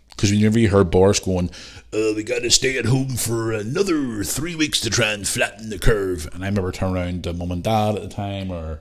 [0.09, 1.49] Because whenever you heard Boris going,
[1.93, 5.69] uh, we got to stay at home for another three weeks to try and flatten
[5.69, 6.29] the curve.
[6.33, 8.79] And I remember turning around to mum and dad at the time, or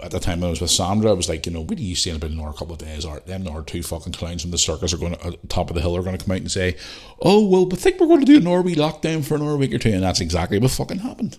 [0.00, 1.82] at the time when I was with Sandra, I was like, you know, what are
[1.82, 3.04] you saying about another couple of days?
[3.04, 5.76] Are them or two fucking clowns from the circus are going to, uh, top of
[5.76, 6.76] the hill are going to come out and say,
[7.22, 9.78] oh, well, but think we're going to do a Norway lockdown for another week or
[9.78, 9.92] two.
[9.92, 11.38] And that's exactly what fucking happened.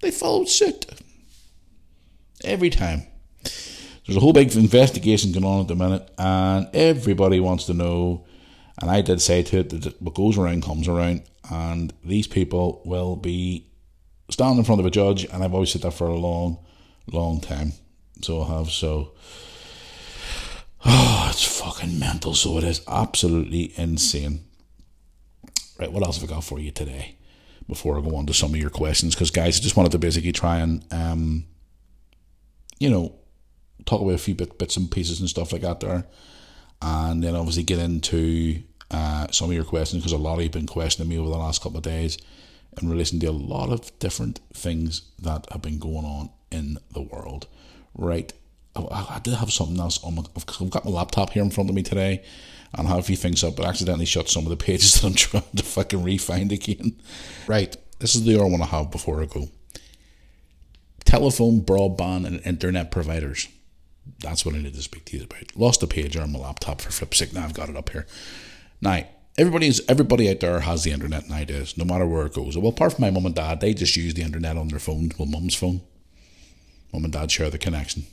[0.00, 0.86] They followed suit.
[2.42, 3.02] Every time.
[4.06, 8.26] There's a whole big investigation going on at the minute, and everybody wants to know.
[8.80, 12.82] And I did say to it that what goes around comes around, and these people
[12.84, 13.66] will be
[14.30, 16.58] standing in front of a judge, and I've always said that for a long
[17.12, 17.72] long time.
[18.22, 18.70] So I have.
[18.70, 19.12] So,
[20.84, 22.34] oh, it's fucking mental.
[22.34, 24.44] So it is absolutely insane.
[25.78, 27.16] Right, what else have I got for you today?
[27.66, 29.98] Before I go on to some of your questions, because guys, I just wanted to
[29.98, 31.44] basically try and, um,
[32.78, 33.14] you know,
[33.86, 36.06] talk about a few bit, bits and pieces and stuff like that there,
[36.82, 40.52] and then obviously get into uh, some of your questions because a lot of you've
[40.52, 42.18] been questioning me over the last couple of days
[42.80, 47.02] in relation to a lot of different things that have been going on in the
[47.02, 47.46] world.
[47.94, 48.32] Right.
[48.76, 51.70] I, I did have something else on my, I've got my laptop here in front
[51.70, 52.24] of me today
[52.74, 55.14] and have a few things up, but accidentally shut some of the pages that I'm
[55.14, 57.00] trying to fucking refind again.
[57.46, 59.48] Right, this is the other one I have before I go.
[61.04, 63.48] Telephone, broadband, and internet providers.
[64.20, 65.56] That's what I need to speak to you about.
[65.56, 67.32] Lost the page on my laptop for flip's sake.
[67.32, 68.06] Now I've got it up here.
[68.80, 69.04] Now,
[69.38, 72.56] everybody's everybody out there has the internet nowadays, no matter where it goes.
[72.56, 75.12] Well, apart from my mum and dad, they just use the internet on their phone.
[75.18, 75.80] Well, mum's phone.
[76.92, 78.04] Mum and dad share the connection.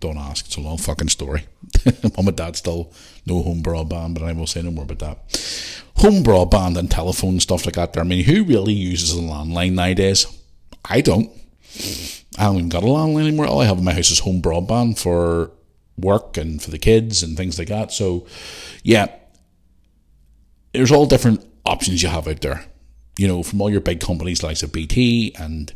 [0.00, 0.46] Don't ask.
[0.46, 1.46] It's a long fucking story.
[2.16, 2.92] mum and dad still
[3.26, 5.18] no home broadband, but I will say no more about that.
[5.96, 7.92] Home broadband and telephone stuff like that.
[7.92, 8.02] There.
[8.02, 10.26] I mean, who really uses a landline nowadays?
[10.84, 11.30] I don't.
[12.38, 13.46] I haven't even got a landline anymore.
[13.46, 15.50] All I have in my house is home broadband for
[15.98, 17.92] work and for the kids and things like that.
[17.92, 18.26] So,
[18.82, 19.08] yeah,
[20.72, 22.64] there's all different options you have out there.
[23.18, 25.72] You know, from all your big companies like BT and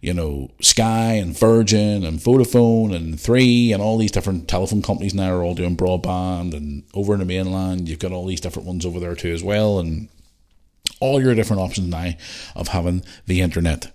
[0.00, 5.14] you know Sky and Virgin and Vodafone and Three and all these different telephone companies
[5.14, 8.68] now are all doing broadband and over in the mainland you've got all these different
[8.68, 10.08] ones over there too as well and
[11.00, 12.12] all your different options now
[12.54, 13.90] of having the internet.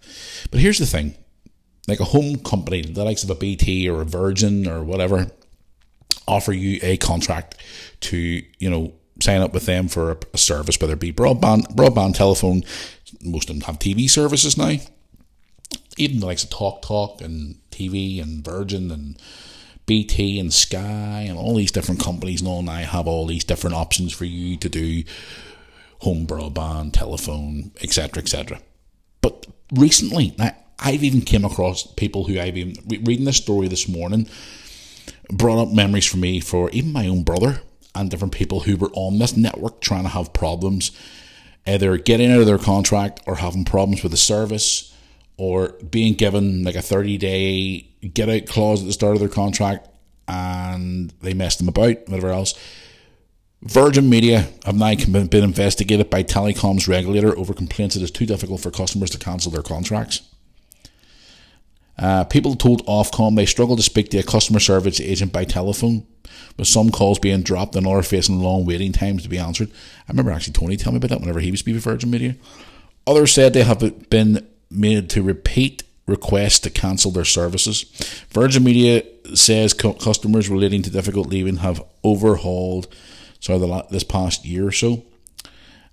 [0.51, 1.15] But here's the thing
[1.87, 5.27] like a home company, the likes of a BT or a Virgin or whatever,
[6.27, 7.57] offer you a contract
[8.01, 12.15] to, you know, sign up with them for a, service, whether it be broadband, broadband
[12.15, 12.63] telephone.
[13.21, 14.77] Most of them have TV services now.
[15.97, 19.21] Even the likes of Talk Talk and TV and Virgin and
[19.85, 23.75] BT and Sky and all these different companies and all now have all these different
[23.75, 25.03] options for you to do
[25.99, 28.59] home broadband, telephone, etc., etc.
[29.21, 33.87] But recently, now I've even came across people who I've been reading this story this
[33.87, 34.27] morning
[35.31, 37.61] brought up memories for me for even my own brother
[37.95, 40.91] and different people who were on this network trying to have problems
[41.65, 44.93] either getting out of their contract or having problems with the service
[45.37, 49.29] or being given like a 30 day get out clause at the start of their
[49.29, 49.87] contract
[50.27, 52.53] and they messed them about, whatever else.
[53.61, 58.59] Virgin Media have now been investigated by Telecom's regulator over complaints that it's too difficult
[58.59, 60.21] for customers to cancel their contracts.
[61.97, 66.05] Uh, people told Ofcom they struggle to speak to a customer service agent by telephone,
[66.57, 69.69] with some calls being dropped and others facing long waiting times to be answered.
[70.07, 72.35] I remember actually Tony telling me about that whenever he was with Virgin Media.
[73.05, 77.83] Others said they have been made to repeat requests to cancel their services.
[78.29, 79.03] Virgin Media
[79.35, 82.87] says co- customers relating to difficult leaving have overhauled
[83.39, 85.03] sorry, the, this past year or so.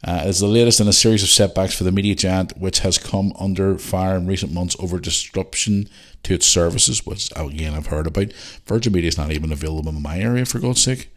[0.02, 2.96] Uh, is the latest in a series of setbacks for the media giant, which has
[2.96, 5.88] come under fire in recent months over disruption
[6.22, 8.32] to its services, which again I've heard about.
[8.66, 11.14] Virgin Media is not even available in my area, for God's sake.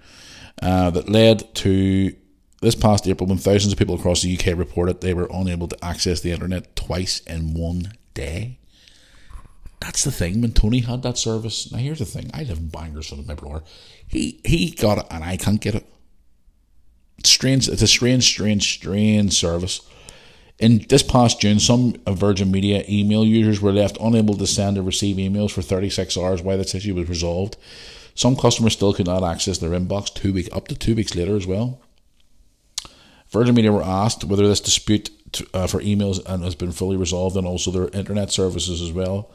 [0.62, 2.14] Uh, that led to
[2.62, 5.84] this past April when thousands of people across the UK reported they were unable to
[5.84, 8.60] access the internet twice in one day.
[9.80, 10.42] That's the thing.
[10.42, 13.34] When Tony had that service, now here's the thing: I live in Bangor, so my
[13.34, 13.64] brother,
[14.08, 15.86] he he got it, and I can't get it
[17.24, 17.68] strange.
[17.68, 19.82] It's a strange, strange, strange service.
[20.60, 24.84] In this past June, some Virgin Media email users were left unable to send or
[24.84, 27.58] receive emails for 36 hours while this issue was resolved.
[28.16, 31.36] Some customers still could not access their inbox two week up to two weeks later
[31.36, 31.82] as well.
[33.30, 36.96] Virgin Media were asked whether this dispute to, uh, for emails and has been fully
[36.96, 39.32] resolved, and also their internet services as well.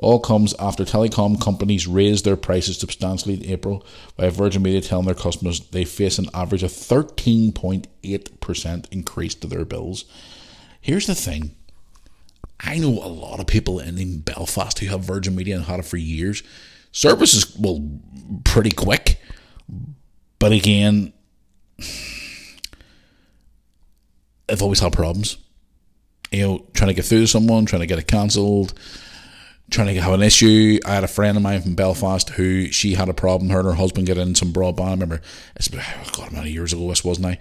[0.00, 3.84] All comes after telecom companies raised their prices substantially in April,
[4.16, 9.64] by Virgin Media telling their customers they face an average of 13.8% increase to their
[9.64, 10.04] bills.
[10.80, 11.56] Here's the thing
[12.60, 15.84] I know a lot of people in Belfast who have Virgin Media and had it
[15.84, 16.44] for years.
[16.92, 17.84] Service is, well,
[18.44, 19.20] pretty quick.
[20.38, 21.12] But again,
[24.48, 25.38] I've always had problems.
[26.30, 28.78] You know, trying to get through to someone, trying to get it cancelled
[29.70, 30.78] trying to have an issue.
[30.84, 33.50] I had a friend of mine from Belfast who she had a problem.
[33.50, 34.88] Her and her husband get in some broadband.
[34.88, 35.20] I remember
[35.56, 37.38] it's oh God, many years ago this wasn't I?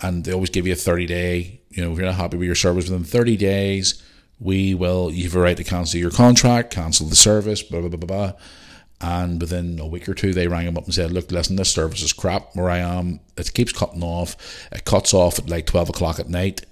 [0.00, 1.60] And they always give you a thirty day.
[1.70, 4.02] You know, if you're not happy with your service within thirty days,
[4.38, 5.10] we will.
[5.10, 8.32] You have a right to cancel your contract, cancel the service, blah blah blah blah.
[8.32, 8.40] blah.
[9.04, 11.72] And within a week or two, they rang him up and said, "Look, listen, this
[11.72, 12.54] service is crap.
[12.54, 14.36] Where I am, it keeps cutting off.
[14.70, 16.64] It cuts off at like twelve o'clock at night.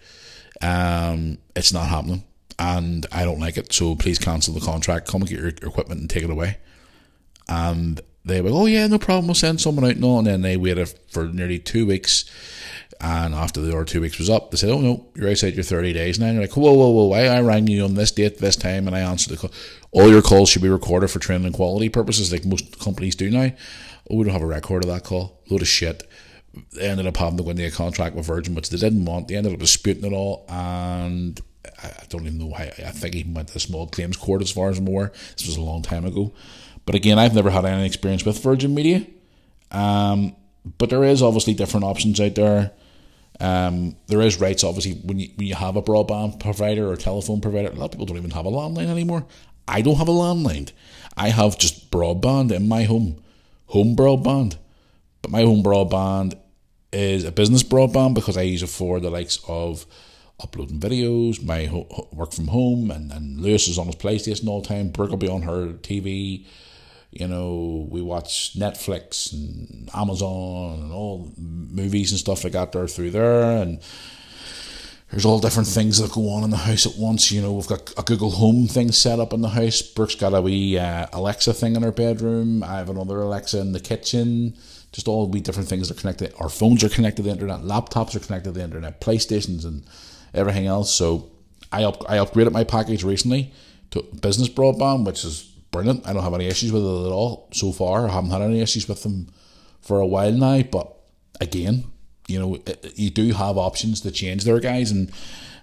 [0.60, 2.24] Um, it's not happening."
[2.60, 5.08] And I don't like it, so please cancel the contract.
[5.08, 6.58] Come and get your equipment and take it away.
[7.48, 9.96] And they were, oh yeah, no problem, we'll send someone out.
[9.96, 12.30] No, and then they waited for nearly two weeks.
[13.00, 15.64] And after the other two weeks was up, they said, oh no, you're outside your
[15.64, 16.26] 30 days now.
[16.26, 18.86] And you're like, whoa, whoa, whoa, I, I rang you on this date, this time,
[18.86, 19.52] and I answered the call.
[19.92, 23.30] All your calls should be recorded for training and quality purposes, like most companies do
[23.30, 23.52] now.
[24.10, 25.40] Oh, we don't have a record of that call.
[25.48, 26.06] Load of shit.
[26.74, 29.28] They ended up having to go into a contract with Virgin, which they didn't want.
[29.28, 31.40] They ended up disputing it all, and
[31.82, 32.64] I don't even know how.
[32.64, 35.12] I think he went to the small claims court as far as I'm aware.
[35.36, 36.32] This was a long time ago.
[36.86, 39.06] But again, I've never had any experience with Virgin Media.
[39.70, 40.34] Um,
[40.78, 42.72] but there is obviously different options out there.
[43.38, 47.40] Um, there is rights, obviously, when you, when you have a broadband provider or telephone
[47.40, 47.68] provider.
[47.68, 49.26] A lot of people don't even have a landline anymore.
[49.68, 50.72] I don't have a landline.
[51.16, 53.22] I have just broadband in my home,
[53.66, 54.56] home broadband.
[55.22, 56.38] But my home broadband
[56.92, 59.86] is a business broadband because I use it for the likes of
[60.42, 64.62] uploading videos, my ho- work from home, and, and Lewis is on his PlayStation all
[64.62, 64.88] the time.
[64.88, 66.46] Brooke will be on her TV.
[67.10, 72.86] You know, we watch Netflix and Amazon and all movies and stuff like that there
[72.86, 73.60] through there.
[73.60, 73.80] And
[75.10, 77.32] there's all different things that go on in the house at once.
[77.32, 79.82] You know, we've got a Google Home thing set up in the house.
[79.82, 82.62] Brooke's got a wee uh, Alexa thing in her bedroom.
[82.62, 84.56] I have another Alexa in the kitchen.
[84.92, 86.32] Just all wee different things that are connected.
[86.38, 87.60] Our phones are connected to the internet.
[87.60, 89.00] Laptops are connected to the internet.
[89.00, 89.84] PlayStations and
[90.34, 90.94] everything else.
[90.94, 91.30] So
[91.72, 93.52] I up, I upgraded my package recently
[93.90, 96.06] to business broadband, which is brilliant.
[96.06, 98.08] I don't have any issues with it at all so far.
[98.08, 99.28] I haven't had any issues with them
[99.80, 100.62] for a while now.
[100.62, 100.94] But
[101.40, 101.84] again,
[102.26, 102.58] you know,
[102.94, 104.90] you do have options to change there, guys.
[104.90, 105.10] And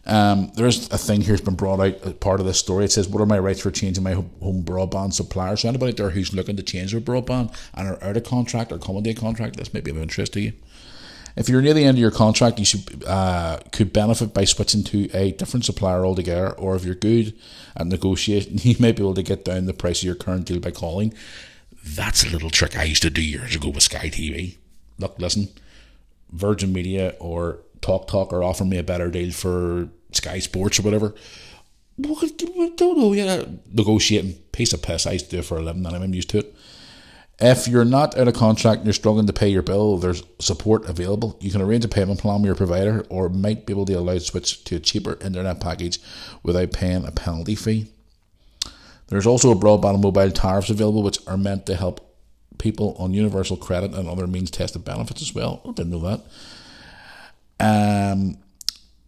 [0.05, 2.85] um, there's a thing here's been brought out as part of this story.
[2.85, 6.09] It says, "What are my rights for changing my home broadband supplier?" So anybody there
[6.09, 9.73] who's looking to change their broadband and are out of contract or come contract, this
[9.73, 10.53] may be of interest to you.
[11.37, 14.83] If you're near the end of your contract, you should uh, could benefit by switching
[14.85, 16.49] to a different supplier altogether.
[16.53, 17.35] Or if you're good
[17.75, 20.59] at negotiating, you may be able to get down the price of your current deal
[20.59, 21.13] by calling.
[21.85, 24.57] That's a little trick I used to do years ago with Sky TV.
[24.97, 25.49] Look, listen,
[26.31, 30.81] Virgin Media or Talk Talk are offering me a better deal for Sky Sports or
[30.81, 31.13] whatever.
[32.01, 35.05] Don't know, yeah, negotiating piece of piss.
[35.05, 36.55] I used to do it for a living, and I'm used to it.
[37.39, 40.89] If you're not out of contract and you're struggling to pay your bill, there's support
[40.89, 41.37] available.
[41.39, 44.17] You can arrange a payment plan with your provider or might be able to allow
[44.17, 45.99] switch to a cheaper internet package
[46.41, 47.91] without paying a penalty fee.
[49.07, 52.03] There's also a broadband and mobile tariffs available which are meant to help
[52.57, 55.61] people on universal credit and other means tested benefits as well.
[55.63, 56.19] I didn't know
[57.59, 58.13] that.
[58.13, 58.37] Um,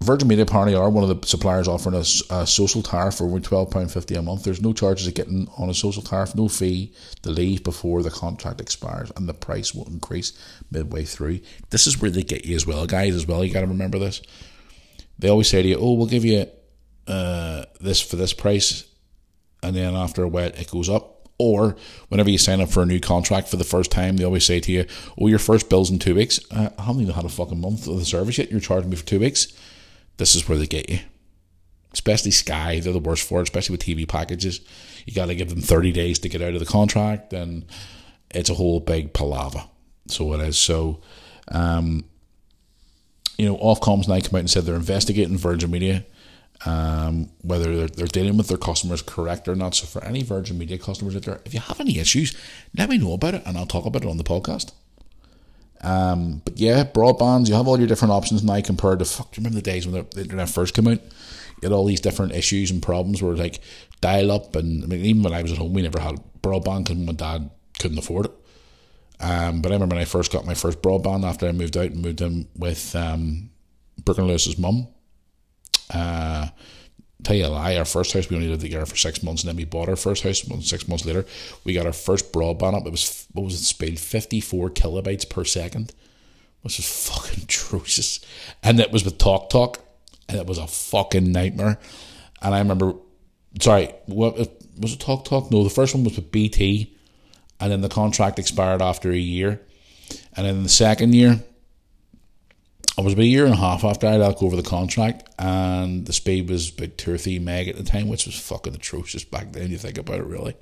[0.02, 3.42] Virgin Media apparently are one of the suppliers offering a, a social tariff for only
[3.42, 4.44] £12.50 a month.
[4.44, 6.94] There's no charges of getting on a social tariff, no fee
[7.24, 10.32] to leave before the contract expires, and the price will increase
[10.72, 11.42] midway through.
[11.70, 13.44] This is where they get you as well, guys, as well.
[13.44, 14.22] You got to remember this.
[15.20, 16.46] They always say to you, oh, we'll give you
[17.06, 18.86] uh, this for this price,
[19.62, 21.18] and then after a while it goes up.
[21.42, 21.78] Or
[22.10, 24.60] whenever you sign up for a new contract for the first time, they always say
[24.60, 24.86] to you,
[25.18, 26.40] oh, your first bill's in two weeks.
[26.52, 28.52] Uh, I haven't even had a fucking month of the service yet.
[28.52, 29.54] You're charging me for two weeks
[30.20, 31.00] this is where they get you.
[31.92, 34.62] Especially Sky, they're the worst for it, especially with TV packages.
[35.06, 37.66] You got to give them 30 days to get out of the contract, and
[38.30, 39.64] it's a whole big palaver.
[40.08, 40.58] So it is.
[40.58, 41.02] So,
[41.48, 42.04] um,
[43.38, 46.06] you know, Ofcom's now come out and said they're investigating Virgin Media,
[46.66, 49.74] um, whether they're, they're dealing with their customers correct or not.
[49.74, 52.36] So, for any Virgin Media customers out there, if you have any issues,
[52.78, 54.74] let me know about it, and I'll talk about it on the podcast.
[55.82, 59.40] Um, but yeah, broadbands, you have all your different options now compared to, fuck, do
[59.40, 61.00] you remember the days when the, internet first came out?
[61.62, 63.60] You had all these different issues and problems where like
[64.02, 66.86] dial up, and I mean, even when I was at home, we never had broadband
[66.86, 67.50] because my dad
[67.80, 68.32] couldn't afford it.
[69.22, 71.92] Um, but I remember when I first got my first broadband after I moved out
[71.92, 73.50] and moved in with um,
[74.04, 74.88] Brooke and Lewis's mum.
[75.94, 76.48] Uh,
[77.24, 79.50] tell you a lie, our first house we only lived together for six months, and
[79.50, 80.44] then we bought our first house.
[80.62, 81.26] Six months later,
[81.64, 82.86] we got our first broadband up.
[82.86, 83.64] It was what was it?
[83.64, 85.94] Speed fifty four kilobytes per second,
[86.62, 88.20] which is fucking atrocious.
[88.64, 89.80] And it was with Talk Talk,
[90.28, 91.78] and it was a fucking nightmare.
[92.42, 92.94] And I remember,
[93.62, 94.46] sorry, what uh,
[94.80, 95.00] was it?
[95.00, 95.52] Talk Talk?
[95.52, 96.96] No, the first one was with BT,
[97.60, 99.62] and then the contract expired after a year,
[100.36, 101.44] and then the second year
[103.00, 105.30] I was about a year and a half after I let go over the contract,
[105.40, 108.76] and the speed was about two or three meg at the time, which was fucking
[108.76, 109.72] atrocious back then.
[109.72, 110.58] You think about it, really.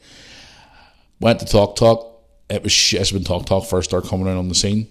[1.19, 2.21] Went to Talk Talk.
[2.47, 4.87] It was shit when Talk Talk first started coming out on the scene.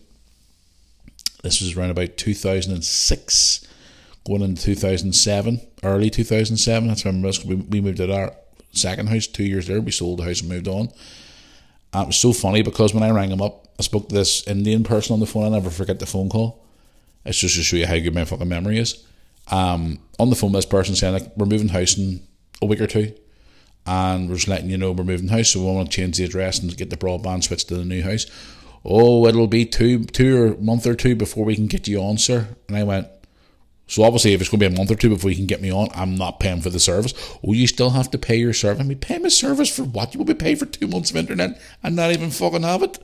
[1.44, 3.68] This was around about 2006,
[4.26, 6.88] going into 2007, early 2007.
[6.88, 8.34] That's when we moved out our
[8.72, 9.82] second house two years later.
[9.82, 10.88] We sold the house and moved on.
[11.92, 14.44] And it was so funny because when I rang him up, I spoke to this
[14.48, 15.44] Indian person on the phone.
[15.44, 16.65] I'll never forget the phone call
[17.26, 19.04] it's just to show you how good my fucking memory is.
[19.48, 22.20] Um, on the phone this person saying like we're moving house in
[22.62, 23.14] a week or two,
[23.86, 26.24] and we're just letting you know we're moving house, so we want to change the
[26.24, 28.26] address and get the broadband switched to the new house.
[28.84, 32.18] Oh, it'll be two two or month or two before we can get you on,
[32.18, 32.48] sir.
[32.68, 33.08] And I went.
[33.88, 35.62] So obviously, if it's going to be a month or two before you can get
[35.62, 37.14] me on, I'm not paying for the service.
[37.46, 38.80] Oh, you still have to pay your service.
[38.80, 40.12] I mean, pay my service for what?
[40.12, 42.98] You will be paid for two months of internet and not even fucking have it.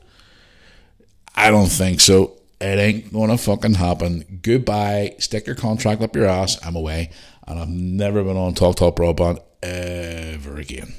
[1.37, 2.37] I don't think so.
[2.63, 4.41] It ain't gonna fucking happen.
[4.41, 5.17] Goodbye.
[5.19, 6.65] Stick your contract up your ass.
[6.65, 7.11] I'm away.
[7.49, 10.95] and I've never been on Talk Talk Broadband ever again.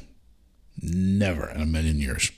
[0.82, 2.32] Never in a million years.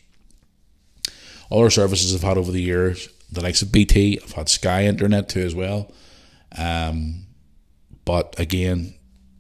[1.50, 5.30] Other services I've had over the years, the likes of BT, I've had Sky Internet
[5.30, 5.92] too as well.
[6.56, 7.26] Um,
[8.06, 8.94] but again,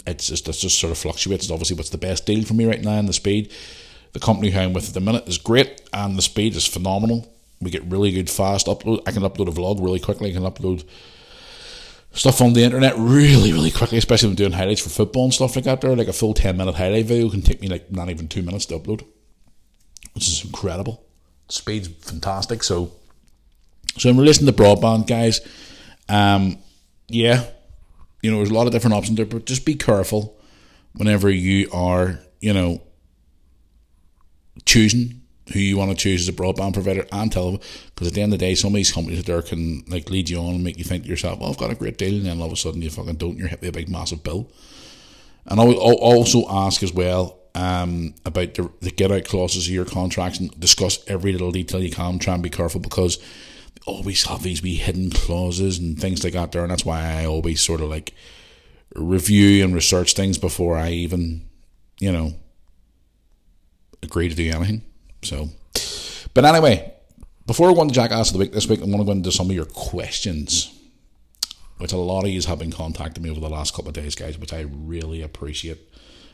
[0.07, 1.51] it's just it's just sort of fluctuates.
[1.51, 3.53] Obviously what's the best deal for me right now, and the speed.
[4.13, 7.31] The company who I'm with at the minute is great, and the speed is phenomenal.
[7.61, 9.01] We get really good fast upload.
[9.07, 10.29] I can upload a vlog really quickly.
[10.29, 10.83] I can upload
[12.11, 15.55] stuff on the internet really, really quickly, especially when doing highlights for football and stuff
[15.55, 15.81] like that.
[15.81, 18.41] There, like a full ten minute highlight video can take me like not even two
[18.41, 19.05] minutes to upload,
[20.13, 21.03] which is incredible.
[21.49, 22.63] Speed's fantastic.
[22.63, 22.91] So,
[23.97, 25.41] so in relation to broadband, guys,
[26.09, 26.57] um,
[27.07, 27.45] yeah,
[28.21, 30.37] you know, there's a lot of different options there, but just be careful
[30.93, 32.81] whenever you are, you know,
[34.65, 35.21] choosing
[35.53, 37.61] who you want to choose as a broadband provider and television.
[37.93, 40.09] Because at the end of the day, some of these companies out there can like
[40.09, 42.15] lead you on and make you think to yourself, "Well, I've got a great deal,"
[42.15, 43.37] and then all of a sudden you fucking don't.
[43.37, 44.49] You're hit with a big massive bill.
[45.45, 49.85] And I'll also ask as well um, about the, the get out clauses of your
[49.85, 52.17] contracts and discuss every little detail you can.
[52.17, 56.33] Try and be careful because they always have these wee hidden clauses and things like
[56.33, 58.13] that there, and that's why I always sort of like
[58.95, 61.47] review and research things before I even,
[61.99, 62.33] you know,
[64.01, 64.81] agree to do anything.
[65.25, 65.49] So,
[66.33, 66.93] but anyway,
[67.45, 69.11] before we go on to Jackass of the Week this week, I'm going to go
[69.11, 70.73] into some of your questions,
[71.77, 74.15] which a lot of you have been contacting me over the last couple of days,
[74.15, 75.79] guys, which I really appreciate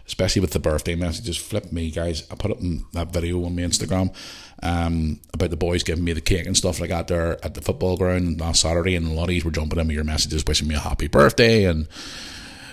[0.07, 1.37] especially with the birthday messages.
[1.37, 2.29] Flip me, guys.
[2.29, 2.57] I put up
[2.93, 4.13] that video on my Instagram
[4.61, 7.61] um, about the boys giving me the cake and stuff like that there at the
[7.61, 10.45] football ground last Saturday, and a lot of you were jumping in with your messages,
[10.45, 11.87] wishing me a happy birthday and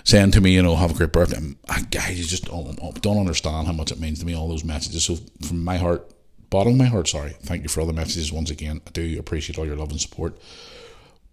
[0.09, 1.38] saying to me, you know, have a great birthday.
[1.68, 4.64] I, guys, you just don't, don't understand how much it means to me, all those
[4.64, 5.04] messages.
[5.04, 6.11] So from my heart,
[6.48, 8.80] bottom of my heart, sorry, thank you for all the messages once again.
[8.86, 10.38] I do appreciate all your love and support.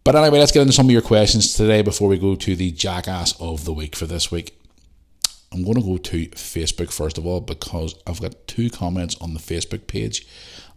[0.04, 2.72] But anyway, let's get into some of your questions today before we go to the
[2.72, 4.60] jackass of the week for this week.
[5.54, 9.34] I'm going to go to Facebook first of all because I've got two comments on
[9.34, 10.28] the Facebook page,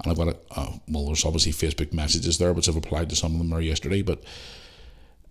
[0.01, 3.16] and I've got a, uh, well, there's obviously Facebook messages there, which I've applied to
[3.16, 4.22] some of them are yesterday, but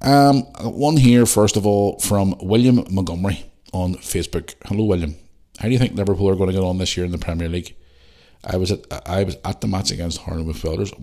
[0.02, 4.56] um, one here first of all from William Montgomery on Facebook.
[4.66, 5.16] Hello, William.
[5.60, 7.50] How do you think Liverpool are going to get on this year in the Premier
[7.50, 7.76] League?
[8.44, 10.94] I was at I was at the match against Harland Welders.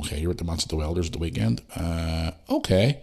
[0.00, 1.62] Okay, you're at the match at the Welders at the weekend.
[1.74, 3.02] Uh, okay,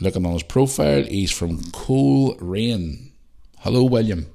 [0.00, 3.12] looking on his profile, he's from Cool Coleraine.
[3.58, 4.26] Hello, William.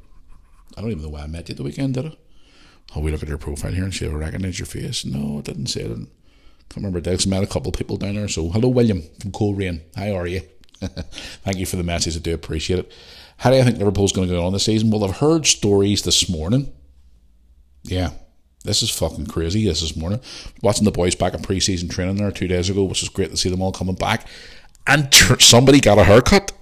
[0.75, 2.13] I don't even know why I met you at the weekend, did I?
[2.95, 5.05] Oh, we look at your profile here and see if I recognise your face.
[5.05, 6.07] No, it didn't say it.
[6.73, 7.01] Can't remember.
[7.01, 8.27] Dex met a couple of people down there.
[8.27, 9.81] So, hello, William from Coleraine.
[9.95, 10.41] How are you?
[10.81, 12.17] Thank you for the message.
[12.17, 12.91] I do appreciate it.
[13.37, 14.89] How do you think Liverpool's going to go on this season?
[14.89, 16.73] Well, I've heard stories this morning.
[17.83, 18.09] Yeah,
[18.63, 19.65] this is fucking crazy.
[19.65, 20.19] This this morning,
[20.63, 23.37] watching the boys back in pre-season training there two days ago, which was great to
[23.37, 24.27] see them all coming back.
[24.87, 26.53] And tr- somebody got a haircut.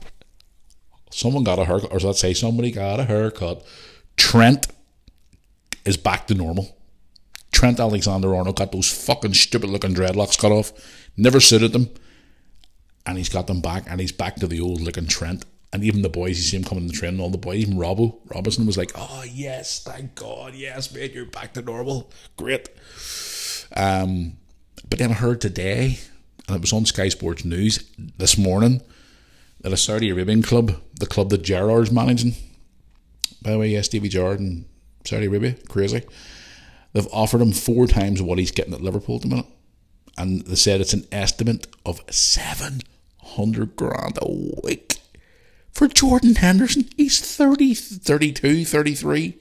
[1.10, 3.66] Someone got a haircut, or let's say somebody got a haircut.
[4.18, 4.68] Trent
[5.86, 6.76] is back to normal.
[7.52, 10.72] Trent Alexander Arnold got those fucking stupid looking dreadlocks cut off.
[11.18, 11.90] Never suited them.
[13.06, 15.46] And he's got them back, and he's back to the old looking Trent.
[15.74, 17.60] And even the boys, you see him coming in the train, and all the boys,
[17.60, 22.12] even Robbo, Robertson was like, oh, yes, thank God, yes, mate, you're back to normal.
[22.36, 22.70] Great.
[23.76, 24.38] Um,
[24.90, 26.00] but then I heard today,
[26.48, 28.82] and it was on Sky Sports News this morning,
[29.62, 32.34] that a Saudi Arabian club, the club that Gerrard's managing,
[33.42, 34.66] by the way, yes, Stevie Gerrard in
[35.06, 36.04] Saudi Arabia, crazy.
[36.94, 39.46] They've offered him four times what he's getting at Liverpool at the minute.
[40.18, 44.30] And they said it's an estimate of 700 grand a
[44.64, 45.00] week
[45.72, 46.90] for Jordan Henderson.
[46.98, 49.38] He's 30, 32, 33.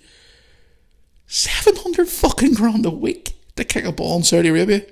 [1.26, 4.84] 700 fucking grand a week to kick a ball in Saudi Arabia.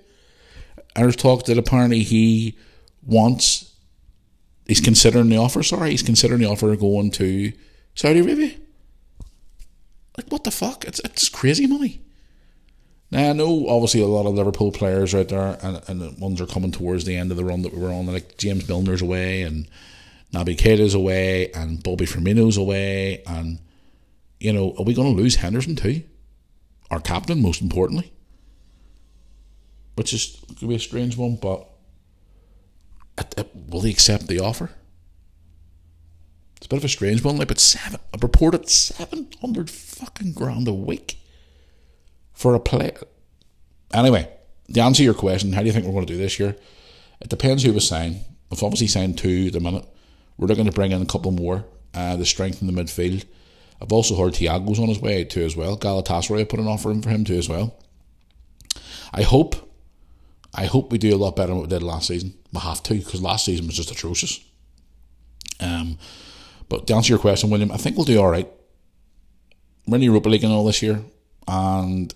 [0.94, 2.56] And there's talk that apparently he
[3.04, 3.72] wants
[4.66, 5.62] he's considering the offer.
[5.62, 7.52] Sorry, he's considering the offer of going to
[7.94, 8.54] Saudi Arabia.
[10.16, 10.84] Like what the fuck?
[10.84, 12.02] It's it's crazy money.
[13.10, 16.40] Now I know obviously a lot of Liverpool players out there, and and the ones
[16.40, 18.06] are coming towards the end of the run that we were on.
[18.06, 19.68] Like James Milner's away, and
[20.32, 23.58] Naby Keita's away, and Bobby Firmino's away, and
[24.40, 26.02] you know, are we going to lose Henderson too?
[26.90, 28.12] Our captain, most importantly,
[29.94, 31.68] which is to be a strange one, but
[33.18, 34.70] uh, uh, will he accept the offer?
[36.56, 40.66] It's a bit of a strange one, like, but seven, a reported 700 fucking grand
[40.66, 41.17] a week
[42.38, 42.98] for a player.
[43.92, 44.24] Anyway,
[44.72, 46.56] to answer your question, how do you think we're going to do this year?
[47.20, 48.20] It depends who we sign.
[48.48, 49.84] We've obviously signed two at the minute.
[50.36, 53.24] We're looking to bring in a couple more uh, to strengthen the midfield.
[53.82, 55.76] I've also heard Thiago's on his way too as well.
[55.76, 57.76] Galatasaray put an offer in for him too as well.
[59.12, 59.56] I hope
[60.54, 62.34] I hope we do a lot better than what we did last season.
[62.52, 64.40] We have to because last season was just atrocious.
[65.60, 65.98] Um,
[66.68, 68.48] But to answer your question, William, I think we'll do all right.
[69.86, 71.02] We're in Europa League and all this year,
[71.46, 72.14] and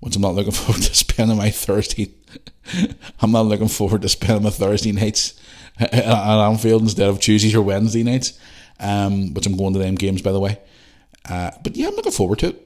[0.00, 2.14] which I'm not looking forward to spending my Thursday.
[3.20, 5.40] I'm not looking forward to spending my Thursday nights
[5.80, 8.38] at Anfield instead of Tuesdays or Wednesday nights,
[8.80, 10.58] um, which I'm going to them games by the way.
[11.28, 12.64] Uh, but yeah, I'm looking forward to it.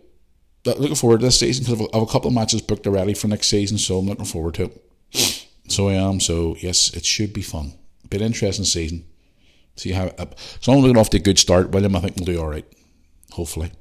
[0.64, 3.26] Looking forward to this season because I have a couple of matches booked already for
[3.26, 5.46] next season, so I'm looking forward to it.
[5.68, 6.20] So I am.
[6.20, 7.72] So yes, it should be fun.
[8.09, 9.04] Bit interesting season.
[9.76, 10.06] See how.
[10.18, 10.26] Uh,
[10.60, 11.96] so I'm looking off to a good start, William.
[11.96, 12.66] I think we'll do all right.
[13.32, 13.72] Hopefully.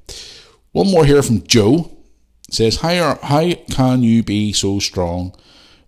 [0.72, 1.92] One more here from Joe.
[2.52, 5.34] Says, how, how can you be so strong?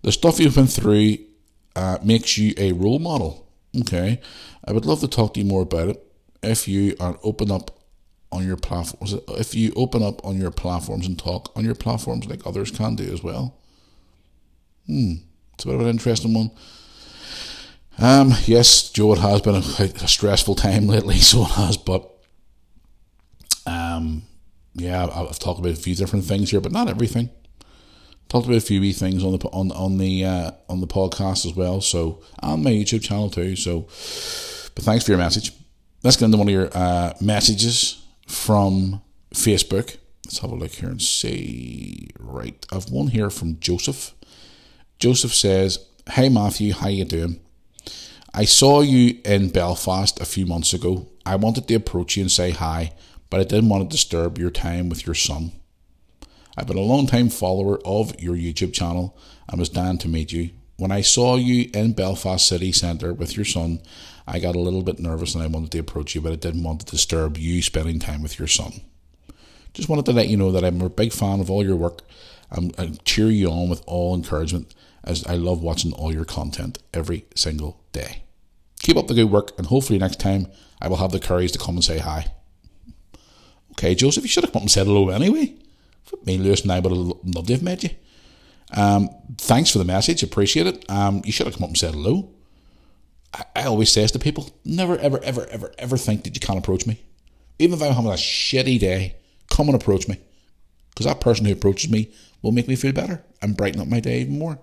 [0.02, 1.18] The stuff you've been through
[1.76, 3.46] uh, makes you a role model.
[3.80, 4.20] Okay.
[4.66, 6.12] I would love to talk to you more about it
[6.42, 7.78] if you are open up
[8.32, 9.14] on your platforms.
[9.28, 12.96] If you open up on your platforms and talk on your platforms like others can
[12.96, 13.54] do as well.
[14.86, 15.14] Hmm.
[15.54, 16.50] It's a bit of an interesting one.
[17.98, 22.10] Um, yes, Joe, it has been a, a stressful time lately, so it has, but
[23.66, 24.22] um,
[24.74, 27.30] yeah, I've talked about a few different things here, but not everything.
[28.28, 31.46] Talked about a few wee things on the on on the uh, on the podcast
[31.46, 31.80] as well.
[31.80, 33.54] So on my YouTube channel too.
[33.54, 33.82] So,
[34.74, 35.52] but thanks for your message.
[36.02, 39.00] Let's get into one of your uh, messages from
[39.32, 39.96] Facebook.
[40.24, 42.08] Let's have a look here and see.
[42.18, 44.14] Right, I've one here from Joseph.
[44.98, 47.40] Joseph says, "Hey Matthew, how you doing?
[48.32, 51.08] I saw you in Belfast a few months ago.
[51.24, 52.92] I wanted to approach you and say hi."
[53.30, 55.52] But I didn't want to disturb your time with your son.
[56.56, 59.16] I've been a long time follower of your YouTube channel
[59.48, 60.50] and was dying to meet you.
[60.76, 63.80] When I saw you in Belfast City Centre with your son,
[64.26, 66.62] I got a little bit nervous and I wanted to approach you, but I didn't
[66.62, 68.80] want to disturb you spending time with your son.
[69.72, 72.02] Just wanted to let you know that I'm a big fan of all your work
[72.50, 76.78] and, and cheer you on with all encouragement as I love watching all your content
[76.92, 78.22] every single day.
[78.80, 80.46] Keep up the good work and hopefully next time
[80.80, 82.32] I will have the courage to come and say hi.
[83.74, 85.54] Okay, Joseph, you should have come up and said hello anyway.
[86.24, 87.90] Me, and Lewis, and I would have loved to have met you.
[88.72, 90.88] Um, thanks for the message, appreciate it.
[90.90, 92.30] Um, you should have come up and said hello.
[93.32, 96.58] I, I always say to people, never, ever, ever, ever, ever think that you can't
[96.58, 97.00] approach me.
[97.58, 99.16] Even if I'm having a shitty day,
[99.50, 100.18] come and approach me.
[100.90, 104.00] Because that person who approaches me will make me feel better and brighten up my
[104.00, 104.58] day even more.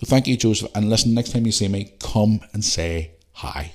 [0.00, 0.70] So thank you, Joseph.
[0.74, 3.72] And listen, next time you see me, come and say hi.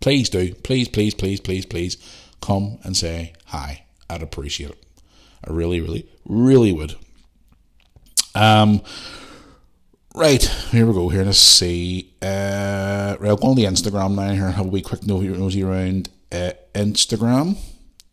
[0.00, 0.54] Please do.
[0.56, 1.96] Please, please, please, please, please
[2.44, 3.84] come and say hi.
[4.10, 4.84] I'd appreciate it.
[5.46, 6.96] I really, really, really would.
[8.34, 8.82] Um,
[10.14, 11.08] right, here we go.
[11.08, 12.12] Here, let's see.
[12.20, 14.50] Uh, right, I'll go on the Instagram now here.
[14.50, 17.56] Have a wee quick nosy around uh, Instagram.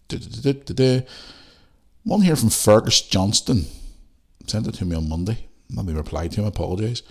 [0.08, 1.06] Da-da-da-da-da.
[2.04, 3.66] One here from Fergus Johnston.
[4.48, 5.48] Sent it to me on Monday.
[5.70, 6.48] Maybe replied to him.
[6.48, 7.04] Apologise.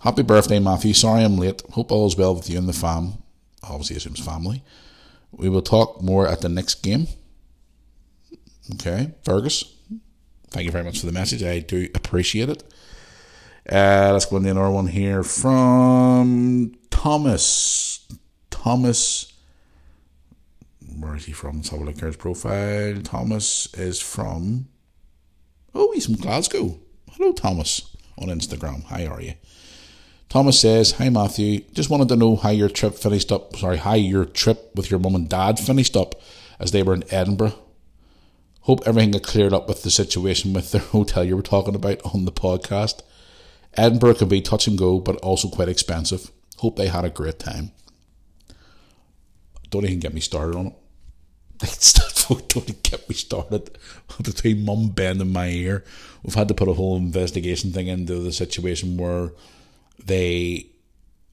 [0.00, 0.94] Happy birthday, Matthew.
[0.94, 1.62] Sorry I'm late.
[1.72, 3.14] Hope all is well with you and the fam.
[3.64, 4.62] Obviously, assumes family.
[5.32, 7.06] We will talk more at the next game.
[8.74, 9.64] Okay, Fergus,
[10.50, 11.42] thank you very much for the message.
[11.42, 12.64] I do appreciate it.
[13.70, 18.06] Uh, let's go into another one here from Thomas.
[18.50, 19.32] Thomas,
[20.98, 21.56] where is he from?
[21.56, 23.00] Let's have a look at his profile.
[23.02, 24.68] Thomas is from,
[25.74, 26.78] oh, he's from Glasgow.
[27.12, 28.84] Hello, Thomas, on Instagram.
[28.84, 29.34] How are you?
[30.28, 33.94] Thomas says, Hi Matthew, just wanted to know how your trip finished up, sorry, how
[33.94, 36.20] your trip with your mum and dad finished up
[36.60, 37.54] as they were in Edinburgh.
[38.62, 42.02] Hope everything got cleared up with the situation with the hotel you were talking about
[42.14, 43.00] on the podcast.
[43.74, 46.30] Edinburgh can be touch and go, but also quite expensive.
[46.58, 47.70] Hope they had a great time.
[49.70, 50.74] Don't even get me started on it.
[52.28, 53.78] Don't even get me started.
[54.22, 55.84] Between mum bending my ear,
[56.22, 59.30] we've had to put a whole investigation thing into the situation where
[60.04, 60.66] they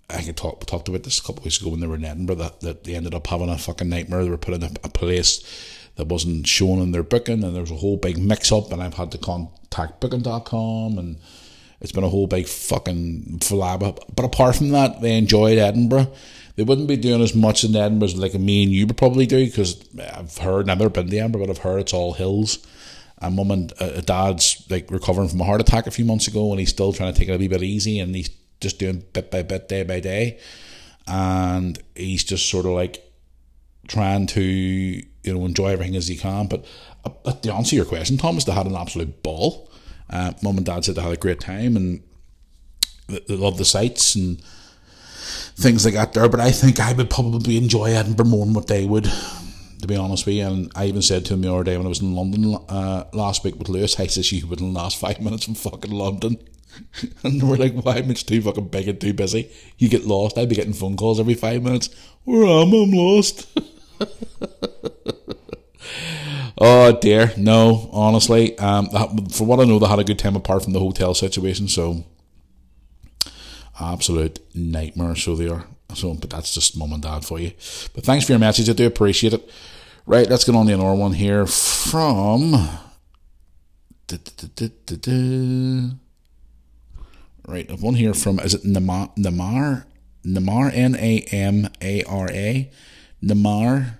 [0.09, 2.35] I can talk talked about this a couple weeks ago when they were in Edinburgh
[2.35, 4.23] that, that they ended up having a fucking nightmare.
[4.23, 5.43] They were put in a, a place
[5.95, 8.83] that wasn't shown in their booking and there was a whole big mix up and
[8.83, 11.17] I've had to contact booking.com and
[11.81, 13.97] it's been a whole big fucking flab.
[14.15, 16.11] But apart from that, they enjoyed Edinburgh.
[16.55, 19.25] They wouldn't be doing as much in Edinburgh as like me and you would probably
[19.25, 22.65] do because I've heard, I've never been to Edinburgh, but I've heard it's all hills
[23.19, 26.51] and mum and uh, dad's like recovering from a heart attack a few months ago
[26.51, 28.29] and he's still trying to take it a wee bit easy and he's
[28.59, 30.39] just doing bit by bit, day by day,
[31.07, 33.01] and he's just sort of like
[33.87, 36.47] trying to you know enjoy everything as he can.
[36.47, 36.65] But,
[37.03, 39.69] uh, to answer your question, Thomas, they had an absolute ball.
[40.09, 42.01] Uh, Mum and Dad said they had a great time and
[43.07, 44.41] they, love the sights and
[45.55, 46.29] things like that there.
[46.29, 49.05] But I think I would probably enjoy Edinburgh more than what they would,
[49.81, 50.45] to be honest with you.
[50.45, 53.05] And I even said to him the other day when I was in London uh,
[53.13, 56.37] last week with Lewis, I said, You wouldn't last five minutes in fucking London.
[57.23, 59.51] and we're like, why am I too fucking big and too busy?
[59.77, 60.37] You get lost.
[60.37, 61.89] I'd be getting phone calls every five minutes.
[62.23, 62.83] Where am I?
[62.83, 63.47] I'm lost.
[66.57, 67.89] oh dear, no.
[67.91, 68.87] Honestly, um,
[69.29, 71.67] for what I know, they had a good time apart from the hotel situation.
[71.67, 72.03] So,
[73.79, 75.15] absolute nightmare.
[75.15, 75.65] So they are.
[75.93, 77.51] So, but that's just mum and dad for you.
[77.93, 78.69] But thanks for your message.
[78.69, 79.49] I do appreciate it.
[80.07, 82.53] Right, let's get on to another one here from.
[87.47, 89.85] Right, I've one here from is it Namar Namar
[90.23, 92.71] Namar N A M A R A
[93.21, 93.99] Namar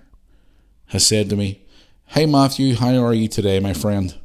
[0.87, 1.61] has said to me,
[2.07, 4.15] "Hey Matthew, how are you today, my friend?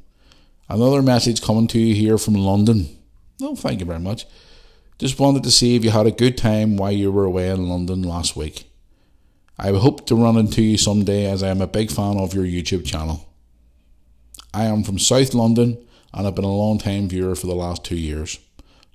[0.70, 2.88] Another message coming to you here from London.
[3.40, 4.24] No, oh, thank you very much.
[4.98, 7.68] Just wanted to see if you had a good time while you were away in
[7.68, 8.70] London last week.
[9.58, 12.44] I hope to run into you someday as I am a big fan of your
[12.44, 13.28] YouTube channel.
[14.54, 15.76] I am from South London
[16.14, 18.38] and I've been a long time viewer for the last two years.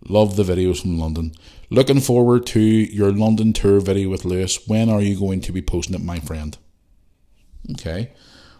[0.07, 1.33] Love the videos from London.
[1.69, 4.67] Looking forward to your London tour video with Lewis.
[4.67, 6.57] When are you going to be posting it, my friend?
[7.71, 8.11] Okay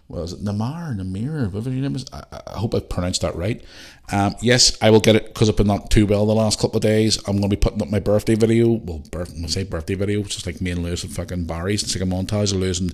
[0.07, 2.05] well, is it Namar, Namir, whatever your name is?
[2.13, 3.63] I, I hope I pronounced that right.
[4.11, 6.77] Um, yes, I will get it because I've been not too well the last couple
[6.77, 7.17] of days.
[7.27, 8.69] I'm going to be putting up my birthday video.
[8.69, 11.81] Well, birth, I'll say birthday video, which is like me and Lewis and fucking Barry's.
[11.81, 12.93] It's like a montage of Lewis and,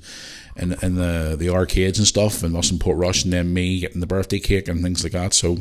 [0.55, 3.99] in, in the, the arcades and stuff, and us in Portrush, and then me getting
[3.99, 5.33] the birthday cake and things like that.
[5.33, 5.57] So,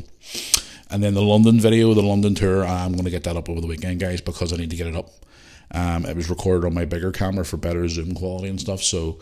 [0.91, 3.61] and then the London video, the London tour, I'm going to get that up over
[3.61, 5.11] the weekend, guys, because I need to get it up.
[5.73, 8.83] Um, it was recorded on my bigger camera for better zoom quality and stuff.
[8.83, 9.21] So,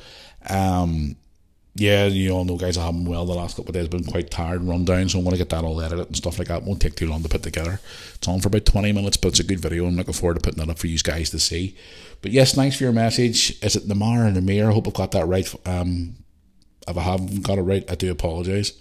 [0.48, 1.16] um,
[1.74, 3.88] yeah, you all know, guys, I haven't well the last couple of days.
[3.88, 6.16] Been quite tired, and run down, so I'm going to get that all edited and
[6.16, 6.62] stuff like that.
[6.62, 7.80] It won't take too long to put together.
[8.14, 9.86] It's on for about 20 minutes, but it's a good video.
[9.86, 11.76] I'm looking forward to putting that up for you guys to see.
[12.20, 13.62] But yes, thanks for your message.
[13.62, 14.68] Is it Namar and Namir?
[14.68, 15.54] I hope I've got that right.
[15.66, 16.16] Um,
[16.88, 18.72] if I haven't got it right, I do apologise.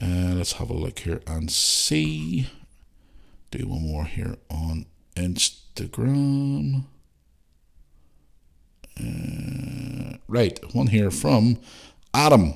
[0.00, 2.48] Uh, let's have a look here and see.
[3.50, 6.84] Do one more here on Instagram.
[8.98, 11.58] Uh, right, one here from
[12.12, 12.54] Adam.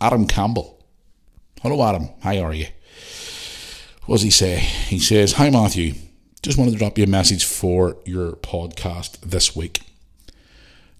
[0.00, 0.84] Adam Campbell.
[1.62, 2.08] Hello, Adam.
[2.20, 2.66] How are you?
[4.06, 4.58] What does he say?
[4.58, 5.94] He says, Hi, Matthew.
[6.42, 9.80] Just wanted to drop you a message for your podcast this week.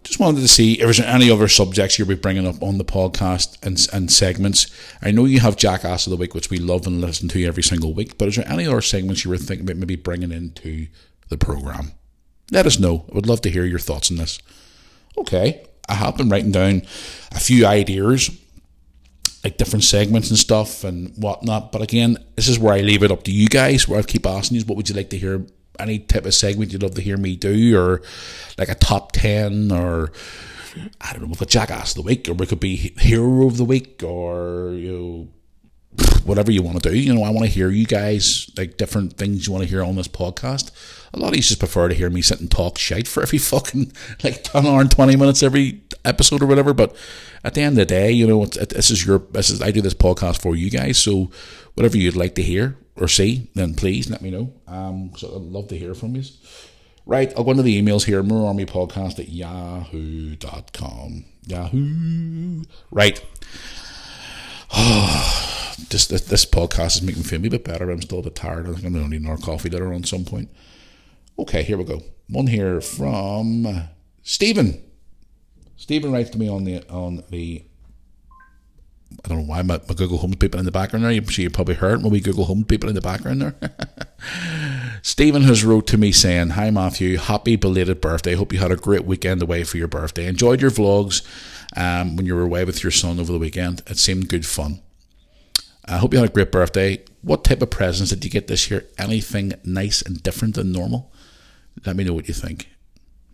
[0.05, 2.85] Just wanted to see if there's any other subjects you'll be bringing up on the
[2.85, 4.67] podcast and, and segments.
[5.01, 7.63] I know you have Jackass of the Week, which we love and listen to every
[7.63, 10.89] single week, but is there any other segments you were thinking about maybe bringing into
[11.31, 11.93] the program?
[12.53, 13.07] Let us know.
[13.11, 14.39] I would love to hear your thoughts on this.
[15.17, 16.83] Okay, I have been writing down
[17.33, 18.31] a few ideas,
[19.43, 21.73] like different segments and stuff and whatnot.
[21.73, 23.89] But again, this is where I leave it up to you guys.
[23.89, 25.47] Where I keep asking you, what would you like to hear?
[25.79, 28.03] Any type of segment you'd love to hear me do, or
[28.59, 30.13] like a top ten, or
[31.01, 33.65] I don't know, the jackass of the week, or it could be hero of the
[33.65, 35.29] week, or you know
[36.25, 36.97] whatever you want to do.
[36.97, 39.83] You know, I want to hear you guys like different things you want to hear
[39.83, 40.71] on this podcast.
[41.13, 43.39] A lot of you just prefer to hear me sit and talk shite for every
[43.53, 43.93] fucking
[44.23, 46.75] like an hour and twenty minutes every episode or whatever.
[46.75, 46.95] But
[47.45, 49.71] at the end of the day, you know, it, this is your this is I
[49.71, 50.99] do this podcast for you guys.
[50.99, 51.31] So
[51.75, 54.53] whatever you'd like to hear or see, then please let me know.
[54.67, 56.23] Um, so I'd love to hear from you.
[57.07, 58.23] Right, I'll go into the emails here.
[58.23, 61.27] Moore Army Podcast at yahoo.com.
[61.47, 62.65] Yahoo.
[62.91, 63.23] Right.
[64.77, 65.44] Oh
[65.91, 67.91] this, this, this podcast is making me feel a bit better.
[67.91, 68.69] I'm still a bit tired.
[68.69, 70.49] I think I'm going to need more coffee later on some point.
[71.39, 72.03] Okay, here we go.
[72.29, 73.89] One here from
[74.23, 74.83] Stephen.
[75.77, 77.65] Stephen writes to me on the on the.
[79.25, 81.13] I don't know why my, my Google Home people in the background there.
[81.13, 83.55] You you probably heard my wee Google Home people in the background there.
[85.03, 88.35] Stephen has wrote to me saying, "Hi Matthew, happy belated birthday.
[88.35, 90.27] Hope you had a great weekend away for your birthday.
[90.27, 91.23] Enjoyed your vlogs
[91.77, 93.83] um, when you were away with your son over the weekend.
[93.87, 94.81] It seemed good fun.
[95.87, 97.05] I hope you had a great birthday.
[97.23, 98.87] What type of presents did you get this year?
[98.99, 101.13] Anything nice and different than normal?
[101.85, 102.69] Let me know what you think.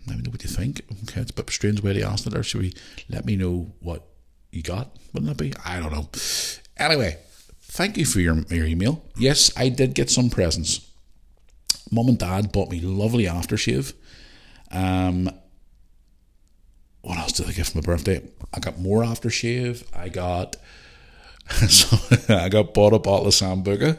[0.07, 0.81] Let me know what you think.
[1.05, 2.75] Okay, it's a bit strange way to ask it, or should we
[3.09, 4.07] let me know what
[4.51, 4.97] you got?
[5.13, 5.53] Wouldn't that be?
[5.65, 6.09] I don't know.
[6.77, 7.19] Anyway,
[7.61, 9.05] thank you for your, your email.
[9.17, 10.89] Yes, I did get some presents.
[11.93, 13.93] Mum and Dad bought me lovely aftershave.
[14.73, 15.31] Um,
[17.03, 18.23] what else did I get for my birthday?
[18.53, 19.85] I got more aftershave.
[19.95, 20.57] I got
[21.69, 21.97] so
[22.35, 23.99] I got bought a bottle of Sambuca.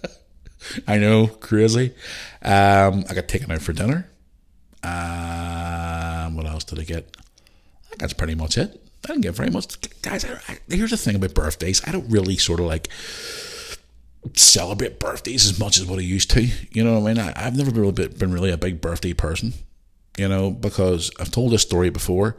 [0.86, 1.94] I know, crazy.
[2.42, 4.08] Um, I got taken out for dinner.
[4.82, 7.16] Um, what else did I get?
[7.16, 8.80] I think that's pretty much it.
[9.04, 9.76] I didn't get very much.
[10.02, 11.86] Guys, I, I, here's the thing about birthdays.
[11.86, 12.88] I don't really sort of like
[14.34, 16.42] celebrate birthdays as much as what I used to.
[16.42, 17.32] You know what I mean?
[17.36, 19.54] I, have never really been, been really a big birthday person,
[20.16, 22.36] you know, because I've told this story before,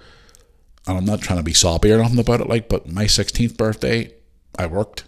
[0.88, 3.57] and I'm not trying to be soppy or nothing about it, like, but my 16th
[3.57, 4.14] birthday,
[4.58, 5.04] I worked.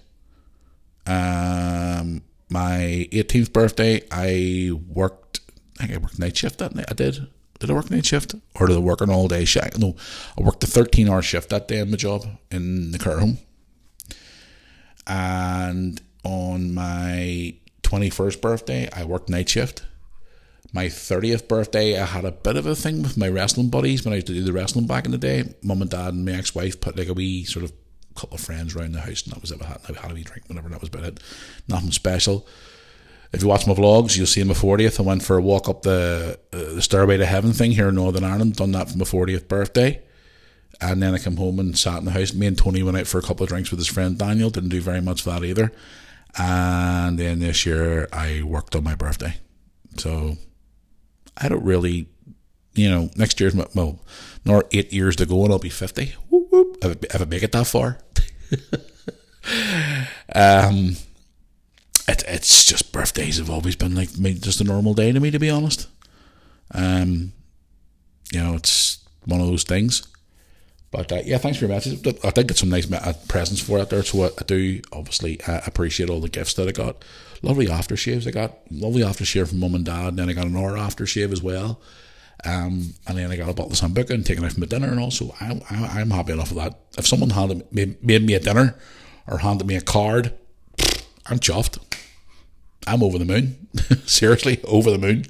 [1.05, 5.39] Um, my 18th birthday, I worked.
[5.79, 6.85] I think I worked night shift that night.
[6.89, 7.27] I did.
[7.59, 9.77] Did I work night shift or did I work an all day shift?
[9.77, 9.95] No,
[10.37, 13.37] I worked a 13 hour shift that day in my job in the care home.
[15.05, 19.85] And on my 21st birthday, I worked night shift.
[20.73, 24.13] My 30th birthday, I had a bit of a thing with my wrestling buddies when
[24.13, 25.53] I used to do the wrestling back in the day.
[25.61, 27.73] Mum and dad and my ex wife put like a wee sort of
[28.15, 29.61] couple of friends around the house, and that was it.
[29.61, 31.19] I had, I had a wee drink, whatever, that was about it.
[31.67, 32.47] Nothing special.
[33.33, 35.69] If you watch my vlogs, you'll see on my 40th, I went for a walk
[35.69, 38.97] up the, uh, the Stairway to Heaven thing here in Northern Ireland, done that for
[38.97, 40.01] my 40th birthday.
[40.81, 42.33] And then I came home and sat in the house.
[42.33, 44.49] Me and Tony went out for a couple of drinks with his friend Daniel.
[44.49, 45.71] Didn't do very much for that either.
[46.37, 49.35] And then this year I worked on my birthday.
[49.97, 50.37] So
[51.37, 52.07] I don't really,
[52.73, 53.99] you know, next year's my, well,
[54.43, 56.15] nor eight years to go and I'll be 50.
[56.29, 57.97] Whoop, whoop, I, I make it that far.
[60.35, 60.95] um,
[62.07, 64.11] it, it's just birthdays have always been like
[64.41, 65.87] just a normal day to me, to be honest.
[66.73, 67.33] Um,
[68.31, 70.07] you know, it's one of those things.
[70.91, 72.05] But uh, yeah, thanks for your message.
[72.23, 75.61] I did get some nice uh, presents for it there, so I do obviously uh,
[75.65, 77.05] appreciate all the gifts that I got.
[77.41, 78.57] Lovely aftershaves I got.
[78.69, 81.79] Lovely aftershave from mum and dad, and then I got an hour aftershave as well.
[82.43, 84.87] Um, and then I got a bottle of Sambuca and taken out for my dinner,
[84.87, 86.79] and also I'm, I'm happy enough with that.
[86.97, 88.75] If someone handed made, made me a dinner
[89.27, 90.33] or handed me a card,
[91.27, 91.77] I'm chuffed.
[92.87, 93.67] I'm over the moon.
[94.05, 95.25] Seriously, over the moon.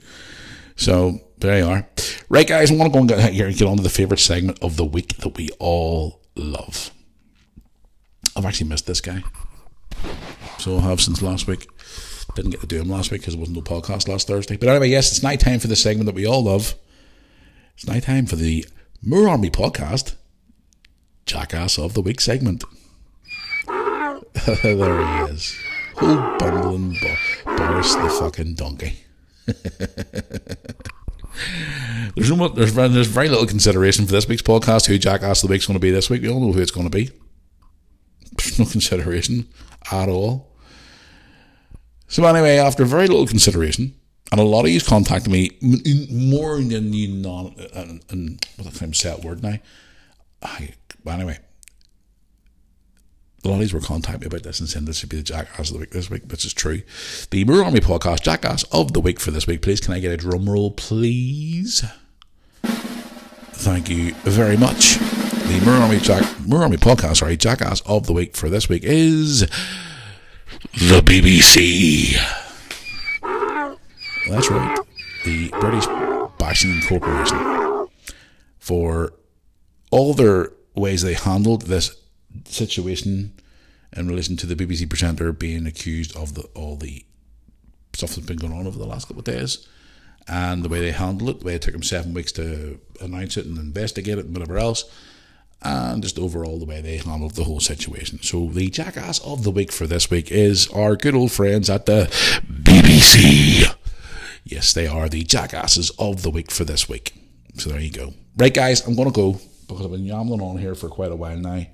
[0.78, 1.88] So there you are.
[2.30, 4.20] Right, guys, I want to go and get here and get on to the favourite
[4.20, 6.92] segment of the week that we all love.
[8.38, 9.22] I've actually missed this guy.
[10.60, 11.68] So I have since last week.
[12.36, 14.56] Didn't get to do him last week because there wasn't no podcast last Thursday.
[14.56, 16.76] But anyway, yes, it's night time for the segment that we all love.
[17.82, 18.64] It's night time for the
[19.02, 20.14] Moore Army podcast,
[21.26, 22.64] Jackass of the Week segment.
[23.68, 25.58] there he is.
[25.98, 28.99] Who bumbling Bo- Boris the fucking donkey.
[32.16, 34.86] there's no there's there's very little consideration for this week's podcast.
[34.86, 36.22] Who Jackass of the Week's going to be this week?
[36.22, 37.10] We all know who it's going to be.
[38.38, 39.49] There's no consideration
[39.91, 40.56] at all.
[42.08, 43.95] So anyway, after very little consideration,
[44.32, 45.52] and a lot of you contacted me
[46.10, 49.58] more than you non and, what can I say word now?
[50.41, 50.74] I,
[51.06, 51.38] anyway,
[53.44, 55.24] a lot of these were contacting me about this and saying this would be the
[55.24, 56.82] Jackass of the Week this week, which is true.
[57.32, 59.62] The Moore Army podcast, Jackass of the Week for this week.
[59.62, 61.84] Please, can I get a drum roll, please?
[62.64, 64.98] Thank you very much.
[64.98, 68.84] The Moore Army, Jack, Moore Army podcast, sorry, Jackass of the Week for this week
[68.84, 72.16] is the BBC.
[74.30, 74.80] That's right.
[75.26, 75.85] The British
[76.38, 77.88] Boxing Corporation.
[78.60, 79.14] For
[79.91, 81.95] all their ways they handled this
[82.45, 83.34] situation
[83.95, 87.06] in relation to the BBC presenter being accused of the all the
[87.93, 89.68] stuff that's been going on over the last couple of days
[90.27, 93.38] and the way they handled it, the way it took them seven weeks to announce
[93.38, 94.85] it and investigate it and whatever else,
[95.61, 98.22] and just overall the way they handled the whole situation.
[98.22, 101.85] So the jackass of the week for this week is our good old friends at
[101.85, 102.06] the
[102.48, 103.76] BBC.
[104.52, 107.14] Yes, they are the jackasses of the week for this week.
[107.56, 108.14] So there you go.
[108.36, 111.15] Right, guys, I'm going to go because I've been yammering on here for quite a
[111.15, 111.65] while now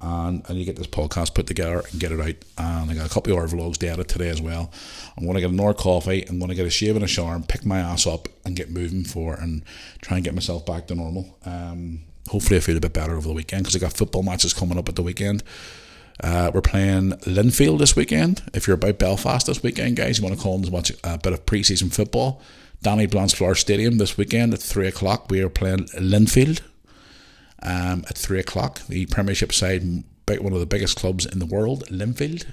[0.00, 2.34] and I need to get this podcast put together and get it out.
[2.58, 4.70] And I got a couple of our vlogs to edit today as well.
[5.16, 6.24] I'm going to get another coffee.
[6.28, 8.56] I'm going to get a shave and a shower and pick my ass up and
[8.56, 9.62] get moving for and
[10.00, 11.38] try and get myself back to normal.
[11.44, 14.52] Um, hopefully, I feel a bit better over the weekend because I got football matches
[14.52, 15.42] coming up at the weekend.
[16.22, 18.42] Uh, we're playing Linfield this weekend.
[18.54, 21.32] If you're about Belfast this weekend, guys, you want to call and watch a bit
[21.32, 22.40] of pre-season football.
[22.82, 25.30] Danny Blanchflower Stadium this weekend at three o'clock.
[25.30, 26.62] We are playing Linfield
[27.62, 28.80] um, at three o'clock.
[28.86, 29.82] The Premiership side,
[30.28, 32.46] one of the biggest clubs in the world, Linfield.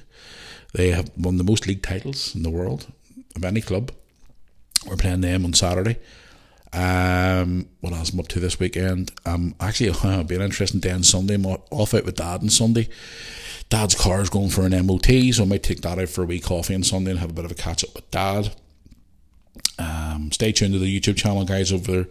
[0.73, 2.87] They have won the most league titles in the world
[3.35, 3.91] of any club.
[4.87, 5.97] We're playing them on Saturday.
[6.73, 9.11] Um, what else I'm up to this weekend?
[9.25, 11.35] Um, actually, it'll be an interesting day on Sunday.
[11.35, 12.89] I'm off out with Dad on Sunday.
[13.69, 16.25] Dad's car is going for an MOT, so I might take that out for a
[16.25, 18.53] wee coffee on Sunday and have a bit of a catch up with Dad.
[19.79, 22.07] Um, stay tuned to the YouTube channel, guys, over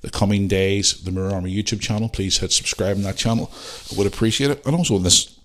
[0.00, 2.08] the coming days, the Moore Army YouTube channel.
[2.08, 3.50] Please hit subscribe on that channel.
[3.92, 4.64] I would appreciate it.
[4.66, 5.38] And also on this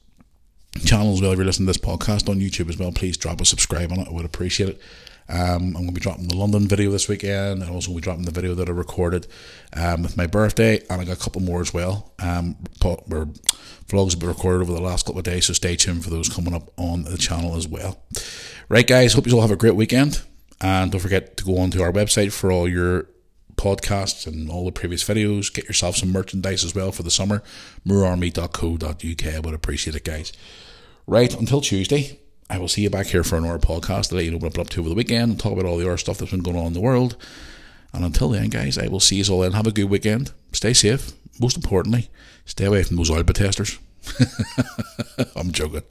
[0.86, 3.41] channel as well, if you're listening to this podcast on YouTube as well, please drop
[3.41, 4.07] a subscribe on it.
[4.07, 4.81] I would appreciate it.
[5.30, 8.26] Um, I'm going to be dropping the London video this weekend, and also be dropping
[8.26, 9.27] the video that I recorded
[9.73, 12.14] um, with my birthday, and I got a couple more as well.
[12.19, 16.10] Um, vlogs have been recorded over the last couple of days, so stay tuned for
[16.10, 18.01] those coming up on the channel as well.
[18.69, 20.22] Right, guys, hope you all have a great weekend,
[20.61, 23.07] and don't forget to go on to our website for all your
[23.56, 25.53] podcasts and all the previous videos.
[25.53, 27.43] Get yourself some merchandise as well for the summer.
[27.85, 29.35] moorearmy.co.uk.
[29.35, 30.34] I would appreciate it, guys.
[31.06, 32.19] Right, until Tuesday,
[32.49, 34.80] I will see you back here for an another podcast know what I'm up to
[34.80, 36.73] over the weekend and talk about all the other stuff that's been going on in
[36.73, 37.15] the world.
[37.93, 39.53] And until then, guys, I will see you all then.
[39.53, 40.31] Have a good weekend.
[40.51, 41.11] Stay safe.
[41.39, 42.09] Most importantly,
[42.45, 43.77] stay away from those oil testers.
[45.35, 45.84] I'm joking.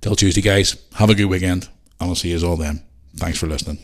[0.00, 0.76] Till Tuesday, guys.
[0.94, 1.68] Have a good weekend.
[2.00, 2.82] And I'll see you all then.
[3.16, 3.78] Thanks for listening.